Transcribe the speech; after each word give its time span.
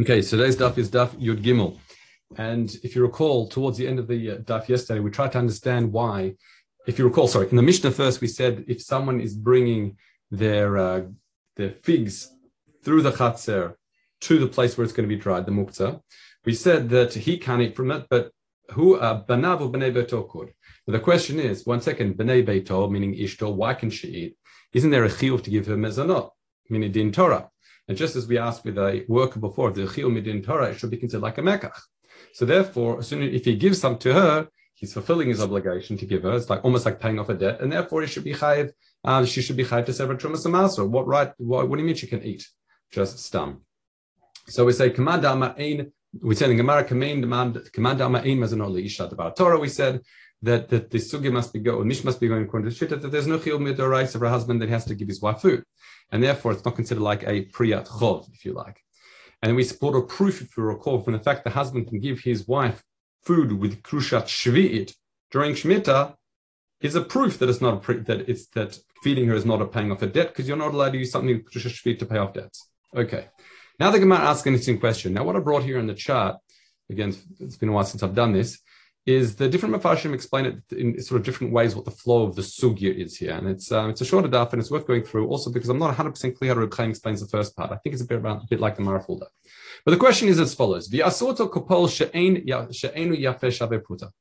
Okay, 0.00 0.22
so 0.22 0.38
today's 0.38 0.56
daf 0.56 0.78
is 0.78 0.90
daf 0.90 1.10
Yud 1.20 1.42
Gimel. 1.42 1.78
And 2.38 2.74
if 2.82 2.96
you 2.96 3.02
recall, 3.02 3.46
towards 3.46 3.76
the 3.76 3.86
end 3.86 3.98
of 3.98 4.08
the 4.08 4.30
uh, 4.30 4.36
daf 4.38 4.66
yesterday, 4.66 5.00
we 5.00 5.10
tried 5.10 5.32
to 5.32 5.38
understand 5.38 5.92
why. 5.92 6.36
If 6.86 6.98
you 6.98 7.04
recall, 7.04 7.28
sorry, 7.28 7.50
in 7.50 7.56
the 7.56 7.62
Mishnah 7.62 7.90
first, 7.90 8.22
we 8.22 8.26
said 8.26 8.64
if 8.68 8.80
someone 8.80 9.20
is 9.20 9.36
bringing 9.36 9.98
their 10.30 10.78
uh, 10.78 11.02
their 11.56 11.72
figs 11.82 12.30
through 12.82 13.02
the 13.02 13.10
chatzer 13.12 13.74
to 14.22 14.38
the 14.38 14.46
place 14.46 14.78
where 14.78 14.84
it's 14.86 14.94
going 14.94 15.06
to 15.06 15.14
be 15.14 15.20
dried, 15.20 15.44
the 15.44 15.52
muktzah, 15.52 16.00
we 16.46 16.54
said 16.54 16.88
that 16.88 17.12
he 17.12 17.36
can't 17.36 17.60
eat 17.60 17.76
from 17.76 17.90
it, 17.90 18.06
but 18.08 18.32
who 18.70 18.96
uh, 18.96 19.22
banav 19.26 19.60
or 19.60 19.70
bnei 19.70 19.92
beito 19.92 20.26
could. 20.26 20.54
But 20.86 20.92
the 20.92 21.00
question 21.00 21.38
is, 21.38 21.66
one 21.66 21.82
second, 21.82 22.16
bnei 22.16 22.46
beito, 22.46 22.90
meaning 22.90 23.14
ishto, 23.14 23.54
why 23.54 23.74
can 23.74 23.90
she 23.90 24.08
eat? 24.08 24.36
Isn't 24.72 24.88
there 24.88 25.04
a 25.04 25.10
chiyuv 25.10 25.44
to 25.44 25.50
give 25.50 25.66
her 25.66 25.76
mezanot, 25.76 26.30
meaning 26.70 26.92
din 26.92 27.12
Torah? 27.12 27.50
And 27.88 27.96
just 27.96 28.16
as 28.16 28.26
we 28.26 28.38
asked 28.38 28.64
with 28.64 28.78
a 28.78 29.04
worker 29.08 29.40
before, 29.40 29.70
the 29.70 29.82
chiyuv 29.82 30.12
midin 30.12 30.44
Torah, 30.44 30.70
it 30.70 30.78
should 30.78 30.90
be 30.90 30.96
considered 30.96 31.22
like 31.22 31.38
a 31.38 31.42
mekach. 31.42 31.78
So 32.32 32.44
therefore, 32.44 33.00
as 33.00 33.08
soon 33.08 33.22
as 33.22 33.34
if 33.34 33.44
he 33.44 33.56
gives 33.56 33.80
some 33.80 33.98
to 33.98 34.12
her, 34.14 34.48
he's 34.74 34.92
fulfilling 34.92 35.28
his 35.28 35.40
obligation 35.40 35.96
to 35.98 36.06
give 36.06 36.22
her. 36.22 36.32
It's 36.32 36.48
like 36.50 36.64
almost 36.64 36.86
like 36.86 37.00
paying 37.00 37.18
off 37.18 37.28
a 37.28 37.34
debt, 37.34 37.60
and 37.60 37.70
therefore 37.72 38.02
he 38.02 38.08
should 38.08 38.24
be 38.24 38.34
chayiv. 38.34 38.70
Uh, 39.04 39.24
she 39.24 39.42
should 39.42 39.56
be 39.56 39.64
chayiv 39.64 39.86
to 39.86 39.92
sever 39.92 40.16
trumas 40.16 40.44
and 40.44 40.92
What 40.92 41.06
right? 41.06 41.32
What, 41.38 41.68
what, 41.68 41.76
do 41.76 41.82
you 41.82 41.86
mean 41.86 41.96
she 41.96 42.06
can 42.06 42.22
eat? 42.22 42.46
Just 42.90 43.16
stum. 43.18 43.60
So 44.48 44.64
we 44.64 44.72
say 44.72 44.90
command 44.90 45.24
ein. 45.24 45.92
We 46.20 46.34
say 46.34 46.50
in 46.50 46.56
Gemara 46.56 46.84
command 46.84 47.22
command 47.72 48.02
ein 48.02 48.38
mazanol 48.38 48.84
isha 48.84 49.04
about 49.04 49.36
Torah. 49.36 49.58
We 49.58 49.68
said 49.68 50.02
that, 50.42 50.68
that 50.70 50.90
the 50.90 50.98
sugi 50.98 51.32
must 51.32 51.52
be 51.52 51.60
going, 51.60 51.86
mish 51.86 52.04
must 52.04 52.20
be 52.20 52.28
going 52.28 52.44
according 52.44 52.70
to 52.70 52.76
the 52.76 52.86
shita, 52.86 53.00
that 53.00 53.12
there's 53.12 53.26
no 53.26 53.38
chiyuv 53.38 53.60
midorais 53.60 54.14
of 54.14 54.20
her 54.20 54.28
husband 54.28 54.60
that 54.60 54.68
has 54.68 54.84
to 54.86 54.94
give 54.94 55.08
his 55.08 55.22
wife 55.22 55.40
food. 55.40 55.64
And 56.10 56.22
therefore, 56.22 56.52
it's 56.52 56.64
not 56.64 56.76
considered 56.76 57.02
like 57.02 57.22
a 57.22 57.46
priyat 57.46 57.88
chov, 57.88 58.28
if 58.34 58.44
you 58.44 58.52
like. 58.52 58.80
And 59.40 59.56
we 59.56 59.64
support 59.64 59.96
a 59.96 60.02
proof, 60.02 60.42
if 60.42 60.56
you 60.56 60.62
recall, 60.64 61.00
from 61.00 61.14
the 61.14 61.18
fact 61.18 61.44
the 61.44 61.50
husband 61.50 61.88
can 61.88 62.00
give 62.00 62.20
his 62.20 62.46
wife 62.46 62.82
food 63.22 63.52
with 63.52 63.82
krushat 63.82 64.24
shvi'it 64.24 64.94
during 65.30 65.54
Shemitah 65.54 66.14
is 66.80 66.94
a 66.96 67.00
proof 67.00 67.38
that 67.38 67.48
it's 67.48 67.60
not 67.60 67.74
a 67.74 67.76
pre, 67.78 67.98
that 67.98 68.28
it's 68.28 68.46
that 68.48 68.78
feeding 69.02 69.26
her 69.28 69.34
is 69.34 69.44
not 69.44 69.62
a 69.62 69.66
paying 69.66 69.90
off 69.90 70.02
a 70.02 70.06
debt 70.06 70.28
because 70.28 70.46
you're 70.46 70.56
not 70.56 70.74
allowed 70.74 70.92
to 70.92 70.98
use 70.98 71.10
something 71.10 71.34
with 71.34 71.52
shvi'it 71.52 71.98
to 72.00 72.06
pay 72.06 72.18
off 72.18 72.34
debts. 72.34 72.68
Okay. 72.94 73.28
Now 73.78 73.90
the 73.90 74.00
Gemara 74.00 74.18
asks 74.18 74.46
an 74.46 74.52
interesting 74.52 74.78
question. 74.78 75.14
Now 75.14 75.24
what 75.24 75.36
I 75.36 75.40
brought 75.40 75.64
here 75.64 75.78
in 75.78 75.86
the 75.86 75.94
chart, 75.94 76.36
again, 76.90 77.14
it's 77.40 77.56
been 77.56 77.70
a 77.70 77.72
while 77.72 77.84
since 77.84 78.02
I've 78.02 78.14
done 78.14 78.32
this, 78.32 78.60
is 79.04 79.34
the 79.34 79.48
different 79.48 79.74
mafashim 79.74 80.14
explain 80.14 80.46
it 80.46 80.76
in 80.76 81.00
sort 81.02 81.20
of 81.20 81.24
different 81.24 81.52
ways 81.52 81.74
what 81.74 81.84
the 81.84 81.90
flow 81.90 82.24
of 82.24 82.36
the 82.36 82.42
sugya 82.42 82.94
is 82.94 83.16
here, 83.16 83.32
and 83.32 83.48
it's 83.48 83.72
um, 83.72 83.90
it's 83.90 84.00
a 84.00 84.04
shorter 84.04 84.28
daf 84.28 84.52
and 84.52 84.60
it's 84.60 84.70
worth 84.70 84.86
going 84.86 85.02
through. 85.02 85.26
Also 85.26 85.50
because 85.50 85.68
I'm 85.68 85.78
not 85.78 85.86
100 85.86 86.10
percent 86.10 86.38
clear 86.38 86.54
how 86.54 86.60
Reb 86.60 86.72
Chaim 86.72 86.90
explains 86.90 87.20
the 87.20 87.26
first 87.26 87.56
part. 87.56 87.72
I 87.72 87.76
think 87.76 87.94
it's 87.94 88.02
a 88.02 88.06
bit 88.06 88.20
around, 88.20 88.42
a 88.42 88.46
bit 88.48 88.60
like 88.60 88.76
the 88.76 88.82
Marafulda. 88.82 89.26
But 89.84 89.90
the 89.90 89.96
question 89.96 90.28
is 90.28 90.38
as 90.38 90.54
follows: 90.54 90.88
V'asoto 90.88 91.50
kopol 91.50 91.90
she'enu 91.90 92.44
yafeh 92.44 93.84
puta, 93.84 94.12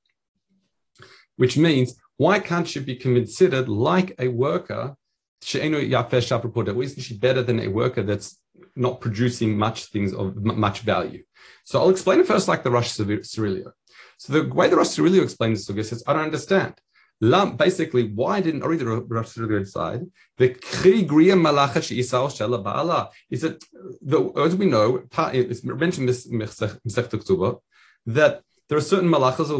which 1.36 1.58
means 1.58 1.96
why 2.18 2.40
can't 2.40 2.68
she 2.68 2.80
be 2.80 2.96
considered 2.96 3.70
like 3.70 4.16
a 4.18 4.30
worker? 4.30 4.96
She'enu 5.44 5.78
yafeh 5.78 6.54
puta. 6.54 6.80
Isn't 6.80 7.04
she 7.04 7.18
better 7.18 7.44
than 7.44 7.60
a 7.60 7.68
worker 7.68 8.02
that's 8.02 8.40
not 8.76 9.00
producing 9.00 9.56
much 9.56 9.86
things 9.86 10.12
of 10.12 10.38
much 10.38 10.80
value? 10.80 11.24
So 11.66 11.80
I'll 11.80 11.90
explain 11.90 12.20
it 12.20 12.28
first 12.28 12.48
like 12.48 12.64
the 12.64 12.72
Rosh 12.72 12.90
Sirilio. 12.90 13.74
So 14.22 14.34
the 14.34 14.54
way 14.54 14.70
the 14.70 14.76
Rosh 14.76 14.90
Sirilio 14.90 15.24
explains 15.24 15.66
the 15.66 15.74
Sugya 15.74 15.84
says, 15.84 16.04
I 16.06 16.14
don't 16.14 16.26
understand. 16.26 16.76
Lam, 17.22 17.58
basically, 17.58 18.04
why 18.14 18.40
didn't 18.40 18.62
I 18.62 18.68
read 18.68 18.82
the 18.82 18.86
Rosh 18.86 19.30
Sirilio 19.30 19.68
side? 19.68 20.02
The 20.38 20.50
krigriya 20.50 21.36
malacha 21.46 21.82
she'isao 21.82 22.28
shela 22.28 22.64
ba'ala. 22.64 23.10
Is 23.32 23.44
it, 23.44 23.64
the, 24.00 24.32
as 24.46 24.56
we 24.56 24.68
know, 24.68 25.02
it's 25.34 25.64
mentioned 25.64 26.04
in 26.04 26.06
this 26.06 26.28
Masech 26.28 27.60
that 28.06 28.44
there 28.70 28.78
are 28.78 28.82
certain 28.82 29.10
malachas 29.10 29.50
a 29.50 29.58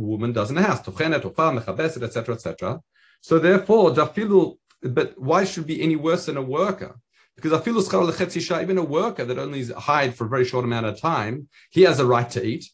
woman 0.00 0.32
does 0.32 0.48
in 0.48 0.54
the 0.54 0.62
house, 0.62 0.80
tochenet, 0.82 1.22
tofa, 1.22 1.60
mechabeset, 1.60 2.04
etc., 2.04 2.36
etc. 2.36 2.80
So 3.20 3.40
therefore, 3.40 3.90
dafilu, 3.90 4.58
but 4.80 5.18
why 5.18 5.42
should 5.42 5.66
be 5.66 5.82
any 5.82 5.96
worse 5.96 6.26
than 6.26 6.36
a 6.36 6.42
worker? 6.42 7.00
Because 7.34 7.50
afilu 7.50 7.82
schar 7.82 8.08
lechetzi 8.08 8.62
even 8.62 8.78
a 8.78 8.84
worker 8.84 9.24
that 9.24 9.40
only 9.40 9.58
is 9.58 9.72
hired 9.72 10.14
for 10.14 10.26
a 10.26 10.28
very 10.28 10.44
short 10.44 10.64
amount 10.64 10.86
of 10.86 11.00
time, 11.00 11.48
he 11.70 11.82
has 11.82 11.98
a 11.98 12.06
right 12.06 12.30
to 12.30 12.46
eat. 12.46 12.70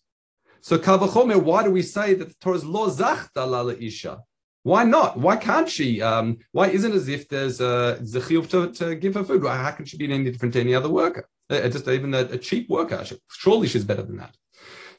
So 0.62 0.78
Kavachomer, 0.78 1.43
why 1.43 1.62
do 1.62 1.71
we 1.71 1.82
say 1.82 2.15
that 2.15 2.28
the 2.28 2.34
Torah 2.41 2.56
is 2.56 2.65
lo 2.65 2.91
zachta 2.91 3.48
la 3.48 3.66
isha? 3.69 4.22
Why 4.62 4.84
not? 4.84 5.19
Why 5.19 5.37
can't 5.37 5.69
she? 5.69 6.03
Um, 6.03 6.38
why 6.53 6.69
isn't 6.69 6.93
it 6.93 6.94
as 6.94 7.09
if 7.09 7.28
there's 7.28 7.60
a 7.60 7.98
zechiyuv 8.03 8.50
to, 8.50 8.72
to 8.72 8.94
give 8.94 9.15
her 9.15 9.25
food? 9.25 9.44
How 9.44 9.70
can 9.70 9.87
she 9.87 9.97
be 9.97 10.12
any 10.12 10.31
different 10.31 10.53
to 10.54 10.60
any 10.60 10.75
other 10.75 10.91
worker? 10.91 11.26
Uh, 11.49 11.69
just 11.69 11.88
even 11.88 12.12
a, 12.15 12.20
a 12.20 12.38
cheap 12.38 12.69
worker. 12.69 13.03
Surely 13.31 13.69
she's 13.69 13.84
better 13.84 14.03
than 14.03 14.19
that. 14.19 14.34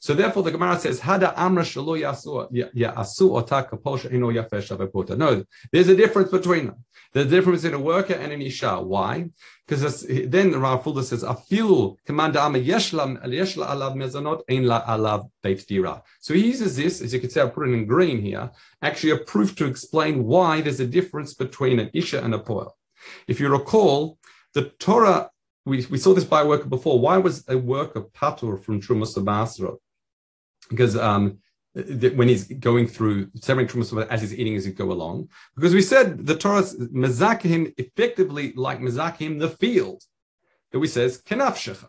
So 0.02 0.16
therefore, 0.16 0.42
the 0.42 0.50
Gemara 0.50 0.80
says, 0.80 1.00
"Hada 1.00 1.32
amra 1.38 1.62
shalo 1.62 1.96
yasu 1.96 2.52
yasu 2.74 3.38
ota 3.38 3.68
kaposha 3.70 4.12
ino 4.12 4.32
yafesh 4.32 5.16
No, 5.16 5.46
there's 5.72 5.90
a 5.90 5.96
difference 5.96 6.32
between 6.32 6.66
them. 6.66 6.84
There's 7.14 7.28
a 7.28 7.30
difference 7.30 7.66
in 7.66 7.76
a 7.76 7.80
worker 7.80 8.16
and 8.16 8.34
an 8.34 8.42
isha. 8.42 8.82
Why? 8.82 9.30
Because 9.68 10.02
then 10.08 10.50
the 10.50 10.58
Rav 10.58 10.84
Fulda 10.84 11.04
says, 11.04 11.24
"Afilu 11.24 11.98
command 12.04 12.36
ama 12.36 12.58
yeshla 12.58 13.24
yeshla 13.28 13.68
alav 13.68 13.96
mezanot 13.96 14.42
ein 14.50 14.66
la 14.66 14.84
alav 14.88 15.30
beit 15.44 15.68
dira." 15.68 16.02
So 16.20 16.34
he 16.34 16.48
uses 16.48 16.76
this, 16.76 17.00
as 17.00 17.14
you 17.14 17.20
can 17.20 17.30
see, 17.30 17.40
I 17.40 17.46
put 17.46 17.70
it 17.70 17.74
in 17.74 17.86
green 17.86 18.24
here, 18.24 18.50
actually 18.82 19.12
a 19.12 19.18
proof 19.18 19.56
to 19.58 19.66
explain 19.66 20.24
why 20.24 20.62
there's 20.62 20.80
a 20.80 20.88
difference 20.88 21.36
between 21.36 21.78
an 21.78 21.92
isha 21.94 22.24
and 22.24 22.34
a 22.34 22.40
poel. 22.40 22.72
If 23.28 23.40
you 23.40 23.50
recall, 23.50 24.18
the 24.56 24.72
Torah 24.80 25.30
we, 25.64 25.86
we 25.92 26.00
saw 26.00 26.16
this 26.16 26.24
by 26.24 26.42
a 26.42 26.48
worker 26.48 26.68
before. 26.68 27.00
Why 27.00 27.18
was 27.18 27.46
a 27.48 27.56
worker 27.56 28.02
patur 28.02 28.60
from 28.60 28.82
Trumas 28.82 29.24
Basra? 29.24 29.74
Because 30.72 30.96
um, 30.98 31.38
when 31.74 32.28
he's 32.28 32.46
going 32.48 32.88
through 32.88 33.30
severing 33.36 33.68
trumas 33.68 34.08
as 34.08 34.22
he's 34.22 34.34
eating 34.34 34.56
as 34.56 34.66
he 34.66 34.72
go 34.72 34.92
along, 34.92 35.30
because 35.56 35.74
we 35.74 35.82
said 35.82 36.26
the 36.26 36.36
Torah 36.36 36.64
him 37.54 37.74
effectively 37.78 38.54
like 38.56 38.80
him 39.18 39.38
the 39.38 39.50
field 39.50 40.02
that 40.72 40.80
we 40.80 40.88
says 40.88 41.22
kenaf 41.22 41.54
kenafshecha, 41.54 41.88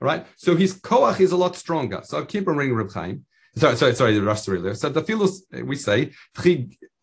right? 0.00 0.26
So 0.36 0.56
his 0.56 0.80
koach 0.80 1.20
is 1.20 1.32
a 1.32 1.36
lot 1.36 1.56
stronger. 1.56 2.00
So 2.04 2.18
I'll 2.18 2.26
keep 2.26 2.46
on 2.48 2.56
reading 2.56 2.74
Reb 2.74 2.92
Chaim. 2.92 3.24
Sorry, 3.54 3.76
sorry, 3.76 3.94
sorry, 3.94 4.14
the 4.14 4.22
rest 4.22 4.48
earlier. 4.48 4.74
So 4.74 4.88
the 4.88 5.02
filos 5.02 5.40
we 5.64 5.76
say 5.76 6.12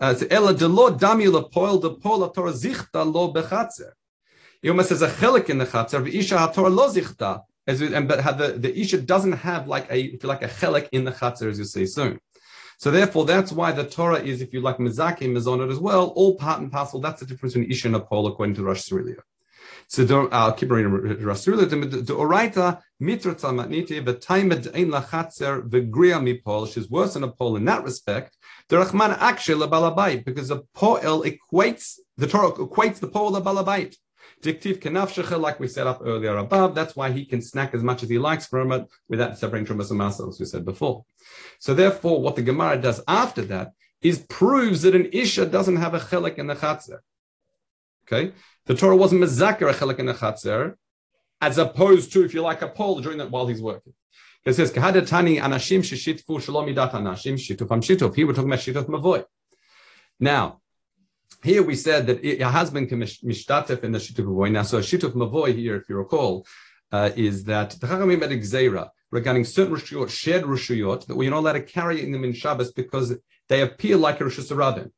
ela 0.01 0.53
de 0.53 0.67
lo 0.67 0.91
dami 0.91 1.31
le 1.31 1.49
poil 1.49 1.79
de 1.79 1.91
poil 1.91 2.29
Torah 2.33 2.51
zichta 2.51 3.01
lo 3.13 3.33
bechatzer. 3.33 3.91
He 4.61 4.69
almost 4.69 4.89
says 4.89 5.01
a 5.01 5.09
chelik 5.09 5.49
in 5.49 5.57
the 5.59 5.65
chatzer. 5.65 6.01
V'isha 6.05 6.53
Torah 6.53 6.69
lo 6.69 6.89
zichta. 6.89 7.43
As 7.69 7.79
we, 7.81 7.93
and 7.93 8.07
but 8.07 8.19
the, 8.41 8.47
the 8.65 8.71
Isha 8.81 8.99
doesn't 9.13 9.37
have 9.49 9.67
like 9.67 9.87
a 9.91 9.99
if 10.15 10.23
you 10.23 10.29
like 10.33 10.43
a 10.49 10.51
chelik 10.59 10.87
in 10.91 11.03
the 11.07 11.11
chatzar, 11.19 11.47
as 11.51 11.59
you 11.59 11.65
see 11.65 11.85
soon. 11.85 12.19
So 12.79 12.87
therefore, 12.89 13.25
that's 13.25 13.51
why 13.51 13.69
the 13.79 13.83
Torah 13.83 14.21
is, 14.31 14.41
if 14.41 14.53
you 14.53 14.61
like, 14.61 14.77
mizaki 14.77 15.25
mizonot 15.35 15.69
as 15.69 15.79
well, 15.79 16.05
all 16.19 16.33
part 16.35 16.61
and 16.61 16.71
parcel. 16.71 16.99
That's 16.99 17.19
the 17.19 17.27
difference 17.27 17.53
between 17.53 17.71
Isha 17.71 17.89
and 17.89 17.97
a 17.97 17.99
pole 17.99 18.25
according 18.27 18.55
to 18.55 18.63
Rosh 18.63 18.83
Sirilio. 18.87 19.19
So 19.87 20.27
uh, 20.27 20.51
keep 20.53 20.71
reading 20.71 20.91
Rosh 21.29 21.41
Sirilio. 21.45 21.67
The 21.69 22.15
oraita 22.23 22.81
mitrata 23.01 23.49
matniti 23.59 23.97
v'taimed 24.03 24.63
ein 24.73 24.89
lachatzer 24.95 25.67
v'gria 25.69 26.19
mipol. 26.27 26.71
She's 26.73 26.89
worse 26.89 27.13
than 27.13 27.23
a 27.23 27.31
pole 27.31 27.55
in 27.57 27.65
that 27.65 27.83
respect. 27.83 28.35
The 28.69 28.77
Rahman 28.77 29.11
actually 29.11 29.67
balabait 29.67 30.25
because 30.25 30.47
the 30.47 30.61
poel 30.75 31.19
equates 31.29 31.99
the 32.17 32.27
Torah 32.27 32.51
equates 32.51 32.99
the 32.99 33.07
pole 33.07 33.31
the 33.31 33.41
balabait. 33.41 33.95
Diktiv 34.41 35.39
like 35.41 35.59
we 35.59 35.67
set 35.67 35.85
up 35.85 36.01
earlier 36.03 36.37
above, 36.37 36.73
that's 36.73 36.95
why 36.95 37.11
he 37.11 37.25
can 37.25 37.41
snack 37.41 37.73
as 37.73 37.83
much 37.83 38.03
as 38.03 38.09
he 38.09 38.17
likes 38.17 38.45
from 38.45 38.71
it 38.71 38.87
without 39.09 39.37
separating 39.37 39.65
from 39.65 39.81
and 39.81 40.01
as 40.01 40.37
we 40.39 40.45
said 40.45 40.63
before. 40.63 41.05
So 41.59 41.73
therefore, 41.73 42.21
what 42.21 42.35
the 42.35 42.41
Gemara 42.41 42.77
does 42.81 43.01
after 43.07 43.41
that 43.43 43.73
is 44.01 44.19
proves 44.19 44.83
that 44.83 44.95
an 44.95 45.09
Isha 45.11 45.47
doesn't 45.47 45.75
have 45.75 45.93
a 45.93 45.99
chelik 45.99 46.35
in 46.35 46.47
the 46.47 46.55
chatzer. 46.55 46.99
Okay? 48.07 48.33
The 48.65 48.75
Torah 48.75 48.95
wasn't 48.95 49.21
mezakir 49.21 49.69
a 49.69 49.73
chelik 49.73 49.99
in 49.99 50.05
the 50.05 50.13
chatzer, 50.13 50.75
as 51.41 51.57
opposed 51.57 52.13
to, 52.13 52.23
if 52.23 52.33
you 52.33 52.41
like, 52.41 52.61
a 52.61 52.69
pole 52.69 53.01
during 53.01 53.17
that 53.17 53.31
while 53.31 53.47
he's 53.47 53.61
working. 53.61 53.93
It 54.45 54.53
says, 54.53 54.71
Kahadatani 54.71 55.41
anashim 55.41 55.79
shishitfu 55.79 56.41
shalom 56.41 56.67
anashim 56.67 57.33
shitufam 57.33 57.81
shituf. 57.81 58.15
Here 58.15 58.25
we're 58.25 58.33
talking 58.33 58.49
about 58.49 58.59
shituf 58.59 58.85
mavoy. 58.85 59.25
Now, 60.19 60.61
here 61.43 61.63
we 61.63 61.75
said 61.75 62.07
that 62.07 62.23
your 62.23 62.49
husband 62.49 62.89
can 62.89 62.99
mishtatef 62.99 63.83
in 63.83 63.91
the 63.91 63.99
shituf 63.99 64.25
mavoy. 64.25 64.51
Now, 64.51 64.63
so 64.63 64.79
a 64.79 64.81
shituf 64.81 65.13
mavoy 65.13 65.55
here, 65.55 65.75
if 65.77 65.87
you 65.87 65.95
recall, 65.95 66.45
uh, 66.91 67.11
is 67.15 67.45
that 67.45 67.71
the 67.71 67.87
Chachamim 67.87 68.21
had 68.21 68.31
gzeira 68.31 68.89
regarding 69.11 69.45
certain 69.45 69.75
rishuyot, 69.75 70.09
shared 70.09 70.43
rishuyot, 70.43 71.05
that 71.05 71.15
we're 71.15 71.29
not 71.29 71.39
allowed 71.39 71.53
to 71.53 71.61
carry 71.61 72.03
in 72.03 72.11
them 72.11 72.23
in 72.23 72.33
Shabbos 72.33 72.71
because 72.71 73.15
they 73.47 73.61
appear 73.61 73.95
like 73.97 74.21
a 74.21 74.25
rishus. 74.25 74.91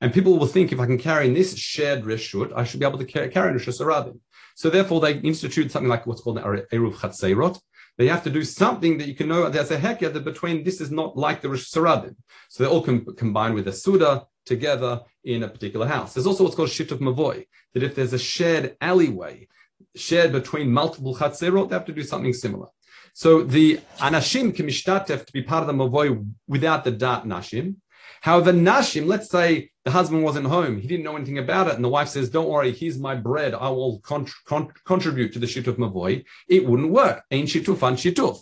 And 0.00 0.14
people 0.14 0.38
will 0.38 0.46
think 0.46 0.72
if 0.72 0.80
I 0.80 0.86
can 0.86 0.98
carry 0.98 1.26
in 1.26 1.34
this 1.34 1.56
shared 1.58 2.04
rishut, 2.04 2.52
I 2.56 2.64
should 2.64 2.80
be 2.80 2.86
able 2.86 2.98
to 2.98 3.04
carry, 3.04 3.28
carry 3.28 3.50
in 3.50 3.58
rishus. 3.58 4.18
So 4.54 4.70
therefore, 4.70 5.00
they 5.00 5.18
institute 5.18 5.70
something 5.70 5.88
like 5.88 6.06
what's 6.06 6.20
called 6.20 6.38
an 6.38 6.44
eruv 6.44 6.94
chatzeirot. 6.94 7.60
They 7.98 8.06
have 8.08 8.22
to 8.24 8.30
do 8.30 8.44
something 8.44 8.96
that 8.98 9.08
you 9.08 9.14
can 9.14 9.28
know. 9.28 9.48
There's 9.50 9.70
a 9.70 9.78
hecker 9.78 10.08
that 10.08 10.24
between 10.24 10.64
this 10.64 10.80
is 10.80 10.90
not 10.90 11.16
like 11.16 11.42
the 11.42 11.48
rishus. 11.48 12.14
So 12.48 12.62
they 12.62 12.70
all 12.70 12.82
com- 12.82 13.06
combine 13.16 13.54
with 13.54 13.68
a 13.68 13.72
suda 13.72 14.26
together 14.54 14.92
in 15.24 15.42
a 15.42 15.48
particular 15.48 15.86
house. 15.86 16.12
There's 16.12 16.26
also 16.26 16.42
what's 16.44 16.56
called 16.56 16.70
shit 16.70 16.92
of 16.92 16.98
mavoy, 16.98 17.46
that 17.72 17.82
if 17.82 17.94
there's 17.94 18.12
a 18.12 18.18
shared 18.18 18.76
alleyway, 18.90 19.48
shared 19.94 20.32
between 20.32 20.70
multiple 20.80 21.14
chatzerot, 21.16 21.68
they 21.68 21.76
have 21.76 21.86
to 21.86 21.98
do 22.00 22.02
something 22.12 22.34
similar. 22.34 22.68
So 23.14 23.42
the 23.42 23.80
anashim 23.98 24.46
kimishtatef 24.56 25.20
to 25.26 25.32
be 25.32 25.42
part 25.42 25.62
of 25.62 25.68
the 25.70 25.78
mavoy 25.82 26.08
without 26.54 26.84
the 26.84 26.90
dat 26.90 27.22
nashim. 27.24 27.76
However, 28.20 28.52
nashim, 28.52 29.06
let's 29.06 29.30
say 29.30 29.70
the 29.86 29.90
husband 29.98 30.22
wasn't 30.22 30.46
home, 30.56 30.74
he 30.82 30.86
didn't 30.86 31.06
know 31.06 31.16
anything 31.16 31.38
about 31.38 31.68
it, 31.68 31.74
and 31.76 31.84
the 31.84 31.94
wife 31.96 32.08
says, 32.08 32.28
"Don't 32.28 32.52
worry, 32.54 32.72
here's 32.72 32.98
my 33.08 33.14
bread. 33.28 33.52
I 33.54 33.70
will 33.70 34.00
con- 34.10 34.26
con- 34.50 34.72
contribute 34.92 35.32
to 35.32 35.38
the 35.38 35.46
shituf 35.46 35.76
mavoy." 35.84 36.12
It 36.56 36.66
wouldn't 36.68 36.90
work. 37.02 37.18
Ain 37.30 37.46
shituf 37.46 37.80
an 37.88 37.96
shituf. 38.02 38.36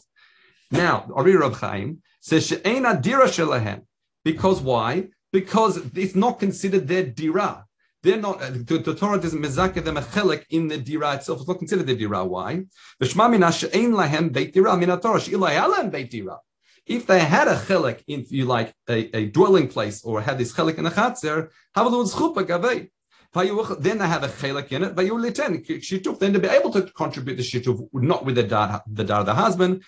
Now, 0.70 0.96
Ari 1.18 1.36
Rab 1.36 1.54
Chaim 1.62 2.02
says 2.20 2.46
she'ena 2.48 3.00
dira 3.00 3.28
shelahem. 3.28 3.80
Because 4.24 4.60
why? 4.60 4.90
Because 5.32 5.78
it's 5.94 6.14
not 6.14 6.38
considered 6.38 6.88
their 6.88 7.04
dira. 7.04 7.64
They're 8.02 8.16
not. 8.16 8.40
Uh, 8.40 8.50
the, 8.50 8.78
the 8.78 8.94
Torah 8.94 9.20
doesn't 9.20 9.40
mezakeh 9.40 9.84
them 9.84 9.96
a 9.96 10.02
chelik 10.02 10.44
in 10.50 10.68
the 10.68 10.78
dira 10.78 11.16
itself. 11.16 11.40
It's 11.40 11.48
not 11.48 11.58
considered 11.58 11.86
the 11.86 11.96
dira. 11.96 12.24
Why? 12.24 12.62
If 13.00 13.14
they 17.06 17.20
had 17.20 17.48
a 17.48 17.56
chelik, 17.56 18.02
if 18.06 18.32
you 18.32 18.46
like 18.46 18.72
a, 18.88 19.16
a 19.16 19.26
dwelling 19.26 19.68
place, 19.68 20.02
or 20.04 20.22
had 20.22 20.38
this 20.38 20.52
chelik 20.52 20.78
in 20.78 20.86
a 20.86 20.90
chatzer. 20.90 21.50
Then 23.34 23.98
they 23.98 24.06
have 24.06 24.22
a 24.22 24.28
chelik 24.28 24.72
in 24.72 24.84
it. 24.84 24.96
Then 26.20 26.32
to 26.32 26.38
be 26.38 26.48
able 26.48 26.70
to 26.70 26.82
contribute 26.82 27.36
the 27.36 27.42
shituf, 27.42 27.86
not 27.92 28.24
with 28.24 28.36
the 28.36 28.44
dar, 28.44 28.82
the 28.90 29.04
dar 29.04 29.20
of 29.20 29.26
the 29.26 29.34
husband. 29.34 29.82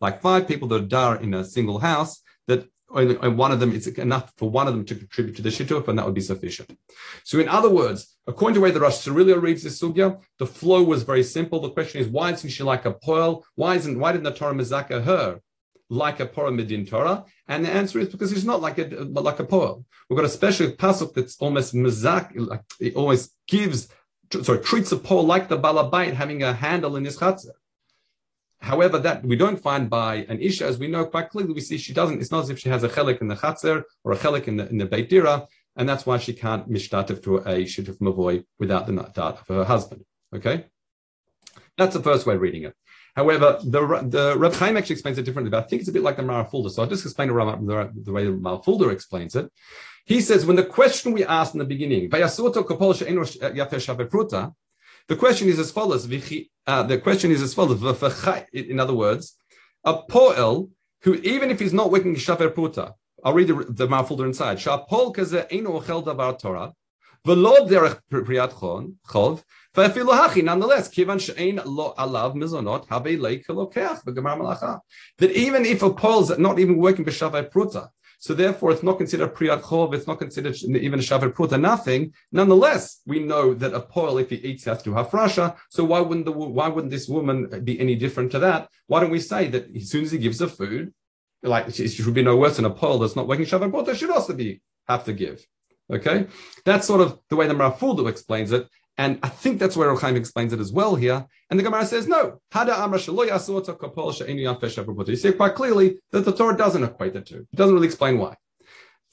Like 0.00 0.22
five 0.22 0.48
people 0.48 0.68
that 0.68 0.82
are 0.82 0.86
dar 0.86 1.16
in 1.16 1.34
a 1.34 1.44
single 1.44 1.80
house, 1.80 2.22
that 2.46 2.66
and 2.94 3.36
one 3.36 3.52
of 3.52 3.60
them, 3.60 3.72
is 3.72 3.86
enough 3.86 4.32
for 4.36 4.48
one 4.50 4.66
of 4.66 4.74
them 4.74 4.84
to 4.86 4.94
contribute 4.94 5.36
to 5.36 5.42
the 5.42 5.50
shituf, 5.50 5.88
and 5.88 5.98
that 5.98 6.06
would 6.06 6.14
be 6.14 6.20
sufficient. 6.20 6.78
So, 7.24 7.38
in 7.38 7.48
other 7.48 7.70
words, 7.70 8.16
according 8.26 8.54
to 8.54 8.60
the 8.60 8.64
way 8.64 8.70
the 8.70 8.80
Rosh 8.80 9.06
Sirilio 9.06 9.40
reads 9.40 9.62
this 9.62 9.80
sugya, 9.80 10.20
the 10.38 10.46
flow 10.46 10.82
was 10.82 11.02
very 11.02 11.22
simple. 11.22 11.60
The 11.60 11.70
question 11.70 12.00
is, 12.00 12.08
why 12.08 12.32
isn't 12.32 12.50
she 12.50 12.62
like 12.62 12.86
a 12.86 12.92
pearl? 12.92 13.44
Why 13.56 13.76
isn't 13.76 13.98
why 13.98 14.12
didn't 14.12 14.24
the 14.24 14.32
Torah 14.32 14.54
mezaka 14.54 15.04
her 15.04 15.40
like 15.90 16.20
a 16.20 16.26
Porah 16.26 16.54
Medin 16.54 16.88
Torah? 16.88 17.24
And 17.46 17.64
the 17.64 17.70
answer 17.70 17.98
is 17.98 18.08
because 18.08 18.30
she's 18.30 18.44
not 18.44 18.62
like 18.62 18.78
a 18.78 18.84
like 18.84 19.38
a 19.38 19.44
pearl. 19.44 19.84
We've 20.08 20.16
got 20.16 20.26
a 20.26 20.30
special 20.30 20.68
pasuk 20.68 21.14
that's 21.14 21.36
almost 21.40 21.74
mezak, 21.74 22.32
like 22.36 22.62
it 22.80 22.96
always 22.96 23.30
gives, 23.46 23.88
sorry, 24.42 24.60
treats 24.60 24.92
a 24.92 24.96
pearl 24.96 25.24
like 25.24 25.48
the 25.48 25.58
balabait 25.58 26.14
having 26.14 26.42
a 26.42 26.54
handle 26.54 26.96
in 26.96 27.04
his 27.04 27.18
chatzah. 27.18 27.50
However, 28.60 28.98
that 28.98 29.24
we 29.24 29.36
don't 29.36 29.60
find 29.60 29.88
by 29.88 30.26
an 30.28 30.40
isha, 30.40 30.66
as 30.66 30.78
we 30.78 30.88
know 30.88 31.04
quite 31.04 31.30
clearly, 31.30 31.52
we 31.52 31.60
see 31.60 31.78
she 31.78 31.92
doesn't. 31.92 32.20
It's 32.20 32.32
not 32.32 32.44
as 32.44 32.50
if 32.50 32.58
she 32.58 32.68
has 32.68 32.82
a 32.82 32.88
chelik 32.88 33.20
in 33.20 33.28
the 33.28 33.36
chatzer 33.36 33.84
or 34.04 34.12
a 34.12 34.16
chelik 34.16 34.48
in 34.48 34.56
the 34.56 34.68
in 34.68 34.78
the 34.78 34.86
beit 34.86 35.08
dira, 35.08 35.46
and 35.76 35.88
that's 35.88 36.04
why 36.04 36.18
she 36.18 36.32
can't 36.32 36.68
mishtatif 36.68 37.22
to 37.22 37.36
a 37.36 37.64
shituf 37.64 37.98
mavoy 37.98 38.44
without 38.58 38.86
the 38.86 38.94
dot 39.14 39.40
of 39.40 39.48
her 39.48 39.64
husband. 39.64 40.04
Okay, 40.34 40.66
that's 41.76 41.94
the 41.94 42.02
first 42.02 42.26
way 42.26 42.34
of 42.34 42.40
reading 42.40 42.64
it. 42.64 42.74
However, 43.14 43.58
the 43.64 43.80
the 44.08 44.36
Reb 44.36 44.54
Chaim 44.54 44.76
actually 44.76 44.94
explains 44.94 45.18
it 45.18 45.22
differently, 45.22 45.50
but 45.50 45.64
I 45.64 45.66
think 45.68 45.80
it's 45.80 45.88
a 45.88 45.92
bit 45.92 46.02
like 46.02 46.16
the 46.16 46.22
Marafulda. 46.22 46.70
So 46.70 46.82
I'll 46.82 46.88
just 46.88 47.04
explain 47.04 47.28
the, 47.28 47.90
the 48.02 48.12
way 48.12 48.24
the 48.24 48.32
Marafulda 48.32 48.92
explains 48.92 49.36
it. 49.36 49.50
He 50.04 50.20
says 50.20 50.46
when 50.46 50.56
the 50.56 50.64
question 50.64 51.12
we 51.12 51.24
asked 51.24 51.54
in 51.54 51.58
the 51.58 51.64
beginning, 51.64 52.10
the 55.08 55.16
question 55.16 55.48
is 55.48 55.58
as 55.58 55.70
follows. 55.70 56.06
Uh, 56.66 56.82
the 56.82 56.98
question 56.98 57.30
is 57.30 57.42
as 57.42 57.54
follows. 57.54 57.82
In 58.52 58.78
other 58.78 58.94
words, 58.94 59.36
a 59.82 59.94
poel 59.94 60.70
who, 61.02 61.14
even 61.14 61.50
if 61.50 61.58
he's 61.60 61.72
not 61.72 61.90
working 61.90 62.14
shafer 62.14 62.50
puta, 62.50 62.94
I'll 63.24 63.32
read 63.32 63.48
the, 63.48 63.54
the 63.70 63.88
mouthful 63.88 64.22
inside. 64.22 64.58
Shapol 64.58 65.14
kaze 65.14 65.48
eino 65.50 65.80
ochel 65.80 66.04
davar 66.04 66.38
Torah, 66.38 66.74
v'lo 67.26 67.68
derech 67.68 67.98
priyat 68.10 68.52
chov, 69.10 69.42
v'afilu 69.74 70.12
hachi. 70.12 70.44
Nonetheless, 70.44 70.90
kivan 70.90 71.18
she'ein 71.20 71.60
lo 71.64 71.94
alav 71.98 72.34
mizonot 72.34 72.86
habe 72.88 73.18
leik 73.18 73.46
lokeach 73.46 74.04
v'gemar 74.04 74.38
malacha. 74.38 74.80
That 75.18 75.30
even 75.32 75.64
if 75.64 75.82
a 75.82 75.90
Paul's 75.90 76.36
not 76.38 76.58
even 76.58 76.76
working 76.76 77.04
b'shavai 77.04 77.50
pruta, 77.50 77.88
so 78.18 78.34
therefore, 78.34 78.72
it's 78.72 78.82
not 78.82 78.98
considered 78.98 79.32
priyat 79.34 79.62
chov. 79.62 79.94
It's 79.94 80.08
not 80.08 80.18
considered 80.18 80.56
even 80.62 80.98
shavar 80.98 81.32
pruta, 81.32 81.58
nothing. 81.58 82.12
Nonetheless, 82.32 83.00
we 83.06 83.20
know 83.20 83.54
that 83.54 83.72
a 83.72 83.80
poil, 83.80 84.18
if 84.18 84.30
he 84.30 84.36
eats, 84.36 84.64
has 84.64 84.82
to 84.82 84.94
have 84.94 85.10
frasha. 85.10 85.56
So 85.70 85.84
why 85.84 86.00
wouldn't 86.00 86.26
the 86.26 86.32
why 86.32 86.66
wouldn't 86.66 86.90
this 86.90 87.08
woman 87.08 87.62
be 87.64 87.78
any 87.78 87.94
different 87.94 88.32
to 88.32 88.40
that? 88.40 88.68
Why 88.88 89.00
don't 89.00 89.10
we 89.10 89.20
say 89.20 89.46
that 89.48 89.74
as 89.74 89.90
soon 89.90 90.04
as 90.04 90.10
he 90.10 90.18
gives 90.18 90.38
the 90.38 90.48
food, 90.48 90.92
like 91.44 91.72
she 91.72 91.86
should 91.86 92.12
be 92.12 92.22
no 92.22 92.36
worse 92.36 92.56
than 92.56 92.64
a 92.64 92.70
poil 92.70 92.98
that's 92.98 93.14
not 93.14 93.28
working 93.28 93.46
shavar 93.46 93.70
pruta 93.70 93.94
should 93.94 94.10
also 94.10 94.34
be 94.34 94.60
have 94.88 95.04
to 95.04 95.12
give. 95.12 95.46
Okay, 95.90 96.26
that's 96.64 96.86
sort 96.86 97.00
of 97.00 97.18
the 97.30 97.36
way 97.36 97.46
the 97.46 97.54
Marafulda 97.54 98.08
explains 98.10 98.50
it. 98.52 98.68
And 98.98 99.20
I 99.22 99.28
think 99.28 99.60
that's 99.60 99.76
where 99.76 99.88
Reb 99.90 100.00
Chaim 100.00 100.16
explains 100.16 100.52
it 100.52 100.58
as 100.58 100.72
well 100.72 100.96
here. 100.96 101.24
And 101.50 101.58
the 101.58 101.62
Gemara 101.62 101.86
says, 101.86 102.08
no. 102.08 102.40
Hada 102.52 102.76
Amra 102.76 102.98
You 105.08 105.16
see 105.16 105.32
quite 105.32 105.54
clearly 105.54 105.98
that 106.10 106.24
the 106.24 106.32
Torah 106.32 106.56
doesn't 106.56 106.82
equate 106.82 107.12
the 107.12 107.20
two. 107.20 107.46
It 107.52 107.56
doesn't 107.56 107.72
really 107.72 107.86
explain 107.86 108.18
why. 108.18 108.34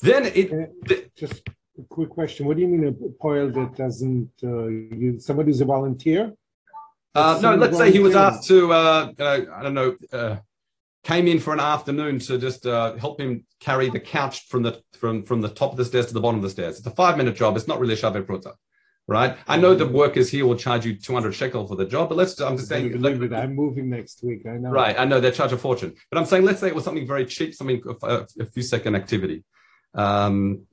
Then 0.01 0.25
it. 0.25 0.51
Uh, 0.51 0.95
just 1.15 1.43
a 1.77 1.83
quick 1.87 2.09
question. 2.09 2.47
What 2.47 2.57
do 2.57 2.63
you 2.63 2.67
mean 2.67 2.87
a 2.87 2.93
poil 3.21 3.51
that 3.51 3.75
doesn't, 3.75 4.31
uh, 4.43 4.65
you, 4.65 5.19
somebody's 5.19 5.61
a 5.61 5.65
volunteer? 5.65 6.33
Uh, 7.13 7.39
no, 7.41 7.55
let's 7.55 7.77
say 7.77 7.91
he 7.91 7.99
was 7.99 8.15
asked 8.15 8.47
to, 8.47 8.73
uh, 8.73 9.11
uh, 9.19 9.41
I 9.55 9.61
don't 9.61 9.75
know, 9.75 9.95
uh, 10.11 10.37
came 11.03 11.27
in 11.27 11.39
for 11.39 11.53
an 11.53 11.59
afternoon 11.59 12.17
to 12.17 12.39
just 12.39 12.65
uh, 12.65 12.95
help 12.95 13.21
him 13.21 13.45
carry 13.59 13.89
the 13.89 13.99
couch 13.99 14.47
from 14.47 14.63
the 14.63 14.81
from 14.99 15.23
from 15.23 15.39
the 15.39 15.49
top 15.49 15.71
of 15.71 15.77
the 15.77 15.85
stairs 15.85 16.07
to 16.07 16.13
the 16.15 16.19
bottom 16.19 16.37
of 16.37 16.43
the 16.43 16.49
stairs. 16.49 16.79
It's 16.79 16.87
a 16.87 16.91
five 16.91 17.15
minute 17.15 17.35
job. 17.35 17.55
It's 17.55 17.67
not 17.67 17.79
really 17.79 17.93
a 17.93 17.97
pruta 17.97 18.55
right? 19.07 19.37
I 19.47 19.57
know 19.57 19.75
the 19.75 19.87
workers 19.87 20.29
here 20.29 20.45
will 20.45 20.55
charge 20.55 20.85
you 20.85 20.95
200 20.95 21.33
shekel 21.33 21.67
for 21.67 21.75
the 21.75 21.85
job, 21.85 22.09
but 22.09 22.17
let's, 22.17 22.39
I'm 22.39 22.57
just 22.57 22.69
saying. 22.69 22.97
Look, 22.97 23.31
I'm 23.31 23.55
moving 23.55 23.89
next 23.89 24.23
week. 24.23 24.45
I 24.45 24.57
know. 24.57 24.69
Right. 24.69 24.97
I 24.97 25.05
know 25.05 25.19
they 25.19 25.31
charge 25.31 25.51
a 25.51 25.57
fortune, 25.57 25.95
but 26.09 26.17
I'm 26.17 26.25
saying, 26.25 26.43
let's 26.43 26.59
say 26.59 26.67
it 26.67 26.75
was 26.75 26.83
something 26.83 27.07
very 27.07 27.25
cheap, 27.25 27.53
something, 27.53 27.81
a, 28.03 28.25
a 28.39 28.45
few 28.45 28.63
second 28.63 28.95
activity. 28.95 29.43
Um, 29.93 30.63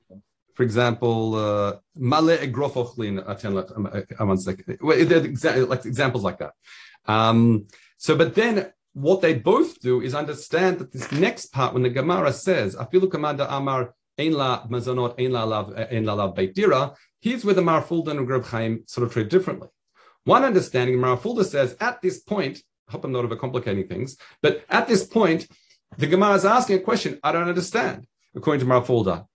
for 0.55 0.63
example, 0.63 1.35
uh, 1.35 1.73
male 1.95 2.37
egrofochlin, 2.37 3.19
uh, 3.25 4.25
one 4.25 4.37
second, 4.37 5.69
like 5.69 5.85
examples 5.85 6.23
like 6.23 6.39
that. 6.39 6.53
Um, 7.05 7.67
so, 7.97 8.15
but 8.15 8.35
then 8.35 8.71
what 8.93 9.21
they 9.21 9.33
both 9.33 9.79
do 9.79 10.01
is 10.01 10.13
understand 10.13 10.79
that 10.79 10.91
this 10.91 11.11
next 11.11 11.47
part, 11.47 11.73
when 11.73 11.83
the 11.83 11.89
Gemara 11.89 12.31
says, 12.31 12.75
afilu 12.75 13.07
kamada 13.07 13.47
amar 13.49 13.95
ein 14.17 14.33
la 14.33 14.67
mazonot, 14.67 15.19
ein 15.19 15.31
la 15.31 15.43
lav, 15.43 15.73
ein 15.75 16.05
la 16.05 16.13
lav 16.13 16.35
beit 16.35 16.53
dira, 16.53 16.95
Here's 17.23 17.45
where 17.45 17.55
the 17.55 17.61
Marafulda 17.61 18.11
and 18.11 18.27
Reb 18.27 18.43
Chaim 18.43 18.83
sort 18.85 19.07
of 19.07 19.13
treat 19.13 19.29
differently. 19.29 19.69
One 20.25 20.43
understanding, 20.43 20.97
Marafulda 20.97 21.45
says, 21.45 21.73
at 21.79 22.01
this 22.01 22.19
point, 22.19 22.61
I 22.89 22.91
hope 22.91 23.05
I'm 23.05 23.13
not 23.13 23.23
overcomplicating 23.23 23.87
things, 23.87 24.17
but 24.41 24.65
at 24.69 24.89
this 24.89 25.05
point, 25.05 25.47
the 25.97 26.07
Gemara 26.07 26.33
is 26.33 26.43
asking 26.43 26.79
a 26.79 26.81
question 26.81 27.21
I 27.23 27.31
don't 27.31 27.47
understand, 27.47 28.07
according 28.35 28.59
to 28.59 28.65
Marafulda. 28.65 29.25